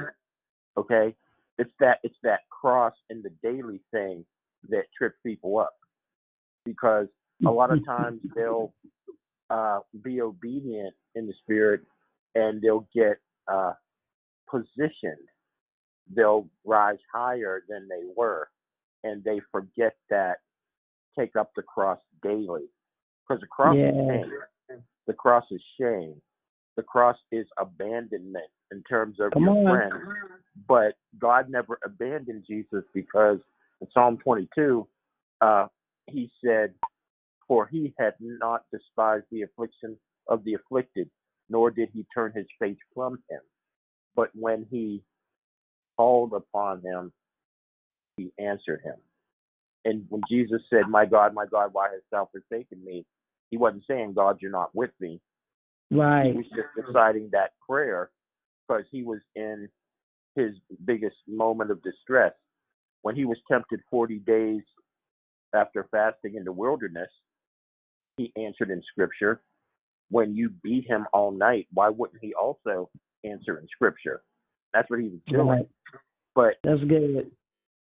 [0.77, 1.15] Okay,
[1.57, 4.25] it's that it's that cross and the daily thing
[4.69, 5.75] that trips people up
[6.65, 7.07] because
[7.45, 8.73] a lot of times they'll
[9.49, 11.81] uh, be obedient in the spirit
[12.35, 13.73] and they'll get uh,
[14.49, 15.27] positioned.
[16.15, 18.49] They'll rise higher than they were,
[19.03, 20.37] and they forget that
[21.17, 22.65] take up the cross daily
[23.27, 24.79] because the cross is shame.
[25.07, 26.21] The cross is shame.
[26.75, 29.89] The cross is abandonment in terms of Come your on.
[29.89, 30.03] friends.
[30.67, 33.39] But God never abandoned Jesus because
[33.81, 34.87] in Psalm 22,
[35.41, 35.67] uh,
[36.07, 36.73] he said,
[37.47, 39.97] For he had not despised the affliction
[40.27, 41.09] of the afflicted,
[41.49, 43.41] nor did he turn his face from him.
[44.15, 45.03] But when he
[45.97, 47.11] called upon him,
[48.17, 48.95] he answered him.
[49.85, 53.05] And when Jesus said, My God, my God, why hast thou forsaken me?
[53.49, 55.19] He wasn't saying, God, you're not with me.
[55.91, 56.27] Right.
[56.27, 58.09] He was just reciting that prayer
[58.67, 59.69] because he was in
[60.35, 60.51] his
[60.85, 62.33] biggest moment of distress.
[63.01, 64.61] When he was tempted 40 days
[65.53, 67.09] after fasting in the wilderness,
[68.17, 69.41] he answered in scripture.
[70.09, 72.89] When you beat him all night, why wouldn't he also
[73.23, 74.23] answer in scripture?
[74.73, 75.47] That's what he was doing.
[75.47, 75.69] Right.
[76.35, 77.31] But That's good.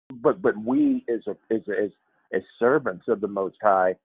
[0.10, 1.92] But but we as a, as a, as
[2.34, 3.96] as servants of the Most High,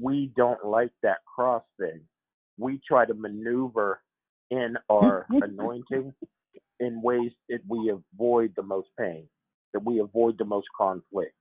[0.00, 2.00] we don't like that cross thing.
[2.58, 4.00] We try to maneuver
[4.50, 6.12] in our anointing
[6.80, 9.26] in ways that we avoid the most pain,
[9.72, 11.36] that we avoid the most conflict,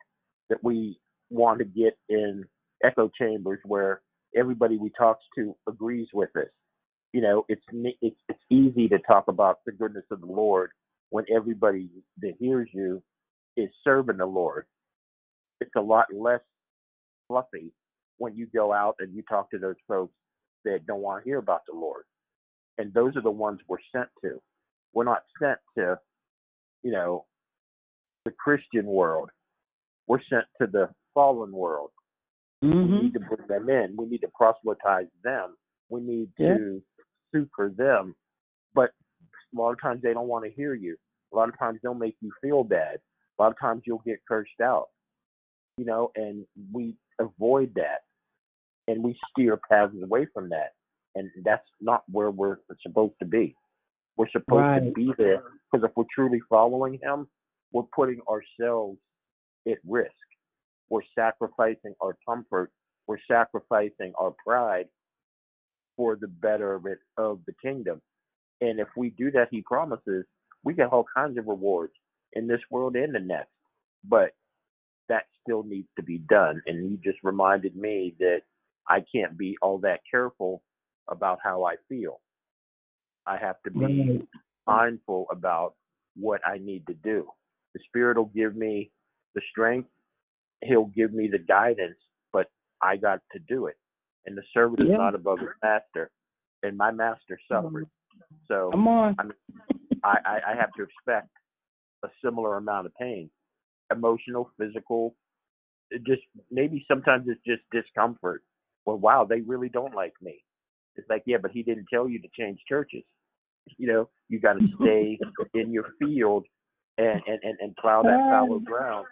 [0.49, 2.45] that we want to get in
[2.83, 4.01] echo chambers where
[4.35, 6.49] everybody we talk to agrees with us.
[7.13, 7.61] You know, it's
[8.01, 10.71] it's it's easy to talk about the goodness of the Lord
[11.09, 11.89] when everybody
[12.21, 13.03] that hears you
[13.57, 14.65] is serving the Lord.
[15.59, 16.41] It's a lot less
[17.27, 17.71] fluffy
[18.17, 20.13] when you go out and you talk to those folks
[20.65, 22.03] that don't want to hear about the Lord.
[22.77, 24.41] And those are the ones we're sent to.
[24.93, 25.99] We're not sent to,
[26.83, 27.25] you know,
[28.25, 29.29] the Christian world.
[30.07, 31.91] We're sent to the fallen world.
[32.61, 32.97] We mm-hmm.
[32.97, 33.95] need to bring them in.
[33.97, 35.55] We need to proselytize them.
[35.89, 36.57] We need Yeah.
[36.57, 36.83] to
[37.33, 38.15] succor them.
[38.73, 38.91] But
[39.55, 40.97] a lot of times they don't want to hear you.
[41.33, 42.99] A lot of times they'll make you feel bad.
[43.41, 44.89] A lot of times you'll get cursed out.
[45.77, 48.01] You know, and we avoid that
[48.87, 50.73] and we steer paths away from that.
[51.15, 53.55] And that's not where we're supposed to be.
[54.15, 57.27] We're supposed to be there because if we're truly following him,
[57.71, 58.99] we're putting ourselves
[59.67, 60.11] at risk.
[60.89, 62.71] We're sacrificing our comfort.
[63.07, 64.85] We're sacrificing our pride
[65.97, 68.03] for the betterment of the kingdom.
[68.59, 70.25] And if we do that, he promises
[70.63, 71.93] we get all kinds of rewards
[72.33, 73.49] in this world and the next.
[74.07, 74.31] But
[75.09, 76.61] that still needs to be done.
[76.65, 78.41] And you just reminded me that
[78.87, 80.61] I can't be all that careful
[81.09, 82.21] about how I feel.
[83.27, 84.21] I have to be
[84.65, 85.75] mindful about
[86.15, 87.27] what I need to do.
[87.73, 88.91] The Spirit will give me
[89.35, 89.89] the strength,
[90.63, 91.97] He'll give me the guidance,
[92.31, 92.47] but
[92.83, 93.77] I got to do it.
[94.25, 96.11] And the servant is not above his master,
[96.61, 97.87] and my master suffered.
[98.47, 99.15] So Come on.
[100.03, 101.29] I, I I have to expect
[102.03, 103.29] a similar amount of pain,
[103.91, 105.15] emotional, physical.
[105.89, 108.43] It just maybe sometimes it's just discomfort.
[108.85, 110.43] Well, wow, they really don't like me.
[110.95, 113.03] It's like, yeah, but he didn't tell you to change churches.
[113.77, 115.19] You know, you got to stay
[115.53, 116.45] in your field
[116.97, 118.63] and, and and and plow that fallow um.
[118.63, 119.07] ground.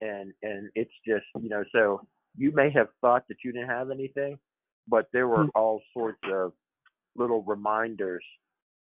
[0.00, 2.02] And and it's just you know, so
[2.36, 4.38] you may have thought that you didn't have anything,
[4.88, 5.50] but there were mm.
[5.54, 6.52] all sorts of
[7.16, 8.24] little reminders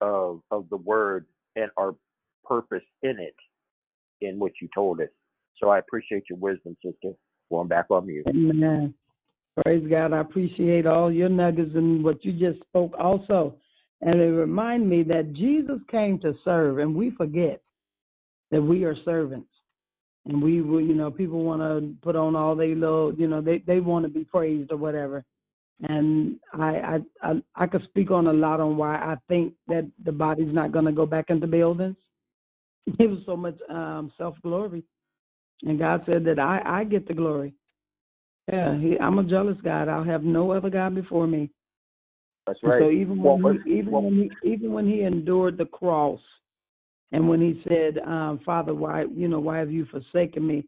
[0.00, 1.26] of of the word
[1.56, 1.94] and our
[2.48, 3.34] purpose in it
[4.20, 5.08] in what you told us.
[5.60, 7.12] So I appreciate your wisdom, sister.
[7.50, 8.26] Going back on mute.
[8.28, 8.94] Amen.
[9.64, 10.12] Praise God.
[10.12, 13.56] I appreciate all your nuggets and what you just spoke also.
[14.00, 17.60] And it remind me that Jesus came to serve, and we forget
[18.50, 19.48] that we are servants.
[20.26, 23.62] And we, you know, people want to put on all they little, you know, they
[23.66, 25.24] they want to be praised or whatever.
[25.88, 29.88] And I, I, I, I could speak on a lot on why I think that
[30.04, 31.96] the body's not going to go back into buildings.
[32.98, 34.82] It was so much um, self glory,
[35.62, 37.54] and God said that I, I get the glory.
[38.52, 39.88] Yeah, he, I'm a jealous God.
[39.88, 41.50] I'll have no other God before me.
[42.46, 42.80] That's And right.
[42.82, 46.20] So even when but- he, even well- when he even when he endured the cross,
[47.12, 50.64] and when he said, um, "Father, why you know why have you forsaken me?"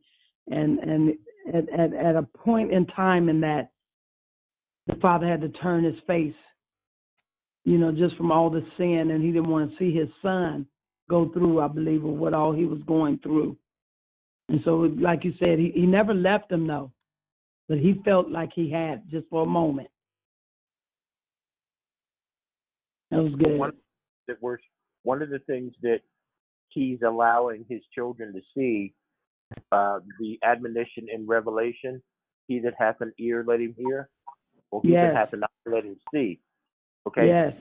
[0.50, 1.14] and and
[1.54, 3.70] at, at at a point in time in that,
[4.88, 6.34] the father had to turn his face,
[7.64, 10.66] you know, just from all the sin, and he didn't want to see his son
[11.10, 13.56] go through, I believe, or what all he was going through.
[14.48, 16.92] And so, like you said, he, he never left him though,
[17.68, 19.88] but he felt like he had just for a moment.
[23.10, 23.58] That was good.
[23.58, 23.72] One
[24.28, 24.36] that
[25.02, 26.00] one of the things that
[26.68, 28.94] he's allowing his children to see,
[29.72, 32.00] uh, the admonition in Revelation,
[32.46, 34.08] he that hath an ear let him hear,
[34.70, 35.06] or he Yes.
[35.06, 36.38] that hath an eye let him see.
[37.08, 37.26] Okay.
[37.26, 37.54] Yes.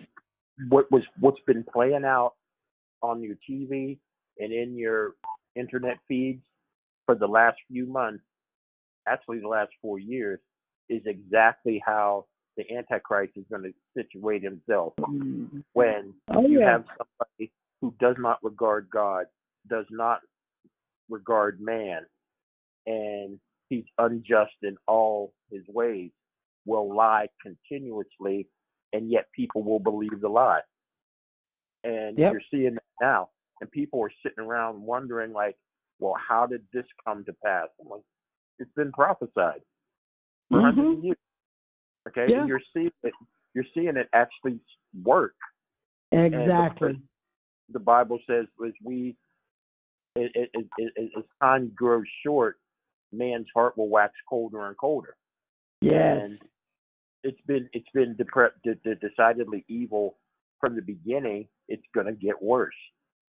[0.69, 2.33] What was what's been playing out
[3.01, 3.97] on your TV
[4.39, 5.15] and in your
[5.55, 6.43] internet feeds
[7.05, 8.23] for the last few months,
[9.07, 10.39] actually the last four years,
[10.89, 12.25] is exactly how
[12.57, 15.59] the Antichrist is going to situate himself mm-hmm.
[15.73, 16.71] when Oh, you yeah.
[16.71, 19.25] have somebody who does not regard God,
[19.69, 20.19] does not
[21.09, 22.01] regard man,
[22.85, 23.39] and
[23.69, 26.11] he's unjust in all his ways,
[26.65, 28.47] will lie continuously,
[28.93, 30.61] and yet people will believe the lie.
[31.83, 32.31] And Yep.
[32.33, 33.29] you're seeing that now.
[33.61, 35.57] And people are sitting around wondering, like,
[35.99, 37.67] well, how did this come to pass?
[37.81, 38.03] I'm like,
[38.57, 39.61] it's been prophesied
[40.49, 40.97] for hundreds Mhm.
[40.97, 41.17] of years.
[42.07, 42.39] Okay, Yeah.
[42.41, 43.13] and you're seeing it.
[43.53, 44.59] You're seeing it actually
[45.03, 45.35] work.
[46.11, 47.01] And the- Exactly.
[47.69, 49.15] the Bible says, as we,
[50.15, 52.59] as as time grows short,
[53.11, 55.17] man's heart will wax colder and colder.
[55.81, 56.21] Yes.
[56.23, 56.49] And
[57.23, 60.17] it's been it's been depre- de- de- decidedly evil
[60.59, 61.47] from the beginning.
[61.69, 62.75] It's going to get worse,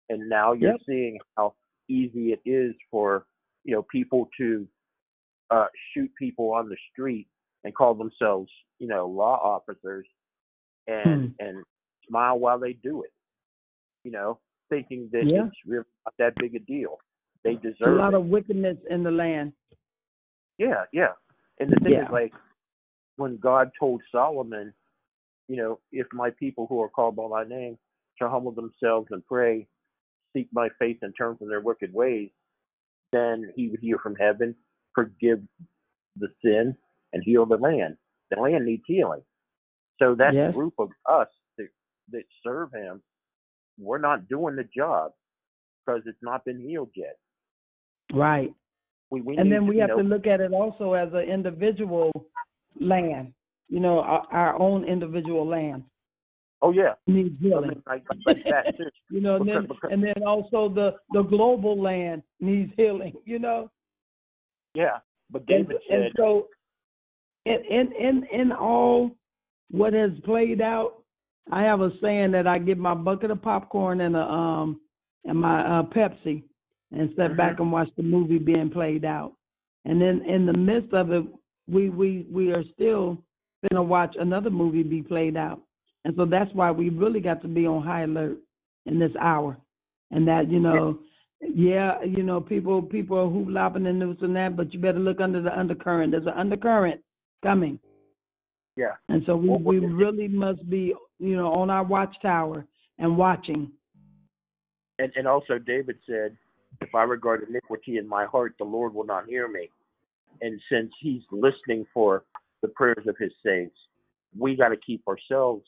[0.08, 0.80] and now you're Yep.
[0.86, 1.54] seeing how
[1.88, 3.26] easy it is for
[3.64, 4.66] you know people to
[5.50, 7.28] uh, shoot people on the street
[7.64, 10.06] and call themselves you know law officers
[10.88, 11.64] and and
[12.08, 13.12] smile while they do it.
[14.04, 14.38] You know,
[14.70, 15.46] thinking that Yeah.
[15.46, 16.98] it's really not that big a deal.
[17.44, 18.16] They There's deserve a lot it.
[18.16, 19.52] of wickedness in the land.
[20.58, 21.12] Yeah, yeah.
[21.58, 22.04] And the thing Yeah.
[22.04, 22.32] is, like,
[23.16, 24.72] when God told Solomon,
[25.48, 27.78] you know, if my people who are called by my name
[28.20, 29.66] shall humble themselves and pray,
[30.34, 32.30] seek my face and turn from their wicked ways,
[33.12, 34.54] then he would hear from heaven,
[34.94, 35.40] forgive
[36.16, 36.76] the sin,
[37.12, 37.96] and heal the land.
[38.30, 39.22] The land needs healing.
[39.98, 40.54] So that Yes.
[40.54, 41.68] group of us that,
[42.12, 43.02] that serve him,
[43.78, 45.12] we're not doing the job
[45.84, 47.16] because it's not been healed yet.
[48.12, 48.52] Right.
[49.10, 51.28] We, we and then we you have know, to look at it also as an
[51.28, 52.12] individual
[52.80, 53.32] land.
[53.68, 55.84] You know, our, our own individual land
[56.62, 57.68] Oh yeah, needs I healing.
[57.70, 58.84] mean, like, like that too.
[59.10, 63.14] you know, and then Because- because- and then also the the global land needs healing.
[63.24, 63.70] You know,
[64.74, 64.98] Yeah,
[65.30, 66.48] but and, David and said, so
[67.46, 69.10] in in in in all
[69.70, 71.02] what has played out,
[71.50, 74.80] I have a saying that I get my bucket of popcorn and a um
[75.24, 76.42] and my uh Pepsi
[76.92, 79.32] and sit back and watch the movie being played out.
[79.86, 81.24] And then in the midst of it,
[81.68, 83.16] we we we are still
[83.70, 85.62] gonna watch another movie be played out.
[86.04, 88.38] And so that's why we really got to be on high alert
[88.86, 89.56] in this hour.
[90.10, 90.98] And that, you know,
[91.40, 94.98] yeah, you know, people people are hoop lopping and this and that, but you better
[94.98, 96.12] look under the undercurrent.
[96.12, 97.00] There's an undercurrent
[97.42, 97.78] coming.
[98.76, 102.66] yeah, And so we, Well, we really must be, you know, on our watchtower
[102.98, 103.70] and watching.
[104.98, 106.36] and and also David said,
[106.80, 109.70] if I regard iniquity in my heart, the Lord will not hear me.
[110.40, 112.24] And since He's listening for
[112.62, 113.76] the prayers of His saints,
[114.38, 115.64] we got to keep ourselves,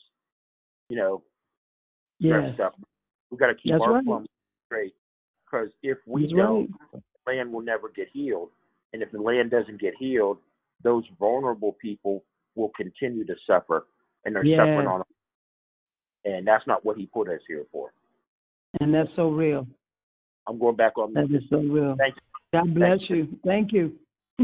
[0.93, 1.23] you know,
[2.19, 2.41] Yes.
[2.43, 2.79] dressed up.
[3.31, 4.05] We got to keep That's our right.
[4.05, 4.27] plumb
[4.67, 4.93] straight.
[5.45, 7.03] Because if we That's don't, right.
[7.25, 8.49] the land will never get healed.
[8.93, 10.37] And if the land doesn't get healed,
[10.83, 12.23] those vulnerable people
[12.55, 13.87] will continue to suffer,
[14.23, 14.57] and they're Yeah.
[14.57, 15.01] suffering on.
[16.25, 17.91] And that's not what He put us here for.
[18.79, 19.65] And that's so real.
[20.47, 21.95] I'm going back on That is so real.
[21.97, 22.15] Thank
[22.53, 23.39] God bless you.
[23.43, 23.97] Thank you.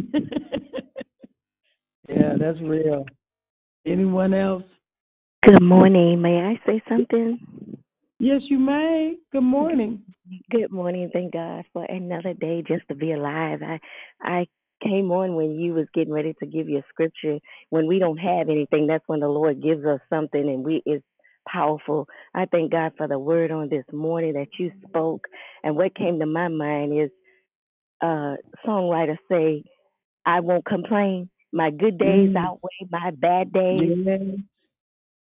[2.09, 3.05] yeah, that's real.
[3.85, 4.63] Anyone else?
[5.45, 6.21] Good morning.
[6.21, 7.39] May I say something?
[8.19, 9.15] Yes, you may.
[9.31, 10.03] Good morning.
[10.51, 11.09] Good morning.
[11.13, 13.61] Thank God for another day just to be alive.
[13.63, 13.79] I
[14.21, 14.47] I
[14.83, 17.39] came on when you was getting ready to give your scripture.
[17.69, 21.05] When we don't have anything, that's when the Lord gives us something and we it's
[21.47, 22.07] powerful.
[22.35, 25.25] I thank God for the word on this morning that you spoke.
[25.63, 27.11] And what came to my mind is
[28.01, 28.35] uh
[28.67, 29.63] songwriters say,
[30.25, 31.29] I won't complain.
[31.53, 32.37] My good days Mm.
[32.37, 33.97] outweigh my bad days.
[34.05, 34.21] Yes.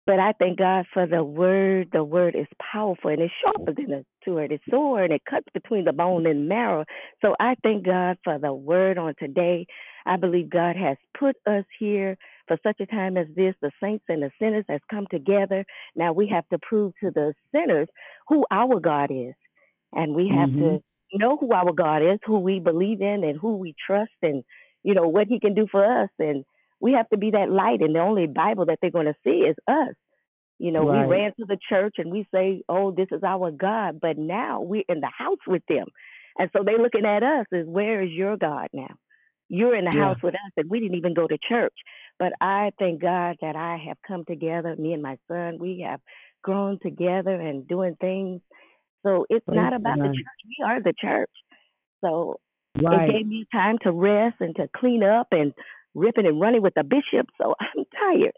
[0.08, 1.90] But I thank God for the word.
[1.92, 5.84] The word is powerful and it's sharper than a two-edged sword and it cuts between
[5.84, 6.86] the bone and marrow.
[7.20, 9.66] So I thank God for the word on today.
[10.06, 12.16] I believe God has put us here
[12.46, 15.66] for such a time as this, the saints and the sinners has come together.
[15.94, 17.88] Now we have to prove to the sinners
[18.28, 19.34] who our God is.
[19.92, 20.58] And we have Mhm.
[20.60, 24.42] to know who our God is, who we believe in and who we trust and
[24.84, 26.46] you know what he can do for us and
[26.80, 29.40] we have to be that light and the only Bible that they're going to see
[29.40, 29.94] is us.
[30.58, 30.92] You know, Right.
[31.08, 34.60] we ran to the church and we say, "Oh, this is our God," but now
[34.60, 35.86] we're in the house with them,
[36.38, 38.94] and so they're looking at us as, "Where is your God now?
[39.48, 40.00] You're in the Yeah.
[40.00, 41.74] house with us, and we didn't even go to church."
[42.18, 44.74] But I thank God that I have come together.
[44.76, 46.00] Me and my son, we have
[46.42, 48.42] grown together and doing things.
[49.04, 50.40] So it's Praise not about the church.
[50.46, 51.30] We are the church.
[52.04, 52.40] So
[52.80, 53.08] Right.
[53.08, 55.52] it gave me time to rest and to clean up and
[55.94, 57.28] ripping and running with the bishop.
[57.40, 58.32] So I'm tired.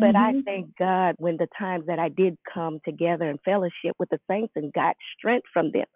[0.00, 0.44] But I Mhm.
[0.44, 4.52] thank God when the times that I did come together and fellowship with the saints
[4.56, 5.86] and got strength from them.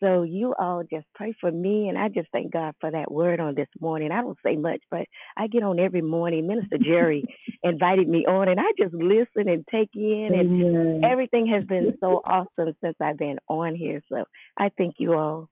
[0.00, 3.38] So you all just pray for me, and I just thank God for that word
[3.38, 4.10] on this morning.
[4.10, 5.04] I don't say much, but
[5.36, 6.46] I get on every morning.
[6.46, 7.22] Minister Jerry
[7.62, 11.02] invited me on, and I just listen and take in, and Amen.
[11.04, 14.00] everything has been so awesome since I've been on here.
[14.10, 14.24] So
[14.58, 15.50] I thank you all.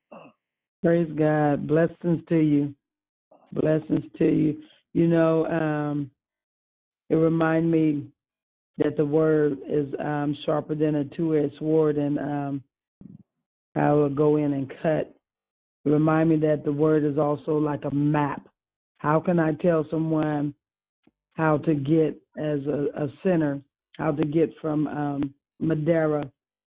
[0.82, 1.66] Praise God.
[1.66, 2.74] Blessings to you.
[3.52, 4.62] Blessings to you.
[4.94, 6.10] You know, um,
[7.10, 8.06] it remind me
[8.78, 12.62] that the word is um, sharper than a two-edged sword, and um,
[13.74, 15.14] I will go in and cut.
[15.84, 18.46] It remind me that the word is also like a map.
[18.98, 20.54] How can I tell someone
[21.34, 23.60] how to get as a, a sinner,
[23.96, 26.30] how to get from um, Madera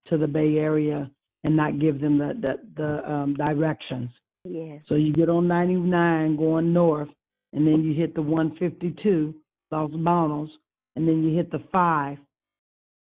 [0.09, 1.11] to the Bay Area,
[1.45, 4.11] and not give them the the, the um, directions?
[4.45, 4.81] Yes.
[4.89, 7.09] So you get on 99 going north,
[7.53, 9.35] and then you hit the 152
[9.71, 10.51] Los Banos,
[10.97, 12.19] and then you hit the 5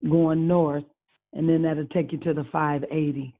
[0.10, 0.84] going north,
[1.34, 3.34] and then that'll take you to the 580.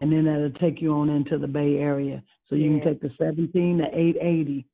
[0.00, 2.22] And then that'll take you on into the Bay Area.
[2.48, 2.80] So you Yeah.
[2.80, 4.66] can take the 17 to 880,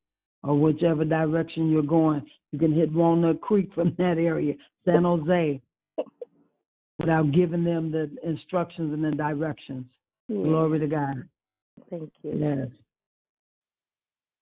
[0.43, 2.23] or whichever direction you're going.
[2.53, 4.55] You can hit Walnut Creek from that area,
[4.85, 5.61] San Jose,
[6.99, 9.85] without giving them the instructions and the directions.
[10.29, 10.43] Yeah.
[10.45, 11.29] Glory to God.
[11.91, 12.33] Thank you.
[12.39, 12.69] Yes.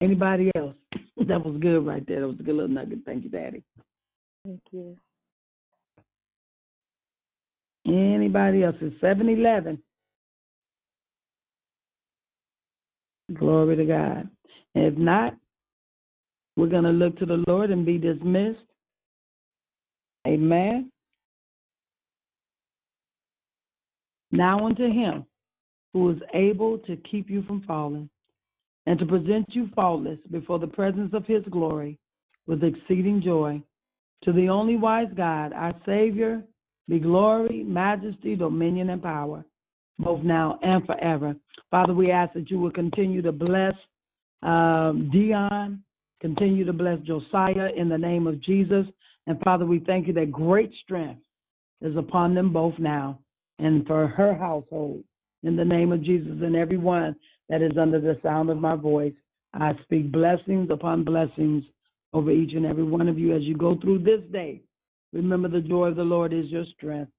[0.01, 0.75] Anybody else?
[1.29, 2.21] That was good right there.
[2.21, 3.01] That was a good little nugget.
[3.05, 3.65] Thank you, Daddy.
[4.45, 4.97] Thank you.
[7.87, 8.77] Anybody else?
[8.81, 9.83] It's 7 Eleven.
[13.35, 14.29] Glory to God.
[14.75, 15.37] If not,
[16.57, 18.61] we're gonna look to the Lord and be dismissed.
[20.27, 20.93] Amen.
[24.33, 25.25] Now unto him
[25.93, 28.09] who is able to keep you from falling
[28.87, 31.99] and to present you faultless before the presence of his glory
[32.47, 33.61] with exceeding joy.
[34.25, 36.43] To the only wise God, our Savior,
[36.89, 39.45] be glory, majesty, dominion, and power,
[39.99, 41.35] both now and forever.
[41.71, 43.75] Father, we ask that you will continue to bless
[44.43, 45.83] um, Dion,
[46.21, 48.87] continue to bless Josiah in the name of Jesus.
[49.27, 51.23] And Father, we thank you that great strength
[51.81, 53.19] is upon them both now
[53.59, 55.03] and for her household.
[55.43, 57.17] In the name of Jesus and everyone
[57.49, 59.15] that is under the sound of my voice,
[59.55, 61.65] I speak blessings upon blessings
[62.13, 64.63] over each and every one of you as you go through this day.
[65.13, 67.11] Remember, the joy of the Lord is your strength,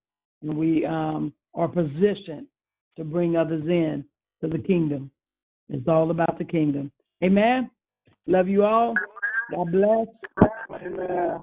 [0.42, 2.48] and we um, are positioned
[2.98, 4.04] to bring others in
[4.42, 5.10] to the kingdom.
[5.70, 6.92] It's all about the kingdom.
[7.24, 7.70] Amen.
[8.28, 8.94] Love you all.
[9.52, 10.08] God bless.
[10.70, 11.40] Amen.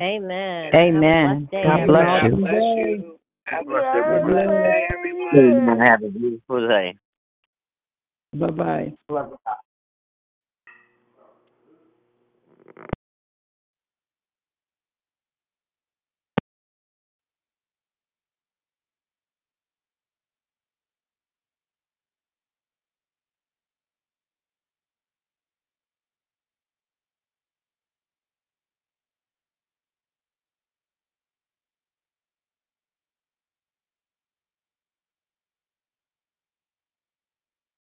[0.00, 0.68] Amen.
[0.74, 1.48] Amen.
[1.52, 3.18] God bless you.
[3.50, 4.32] God bless everyone.
[4.32, 4.86] Blessed day,
[5.32, 5.80] everyone.
[5.80, 6.96] Have a beautiful day.
[8.34, 8.94] Bye bye.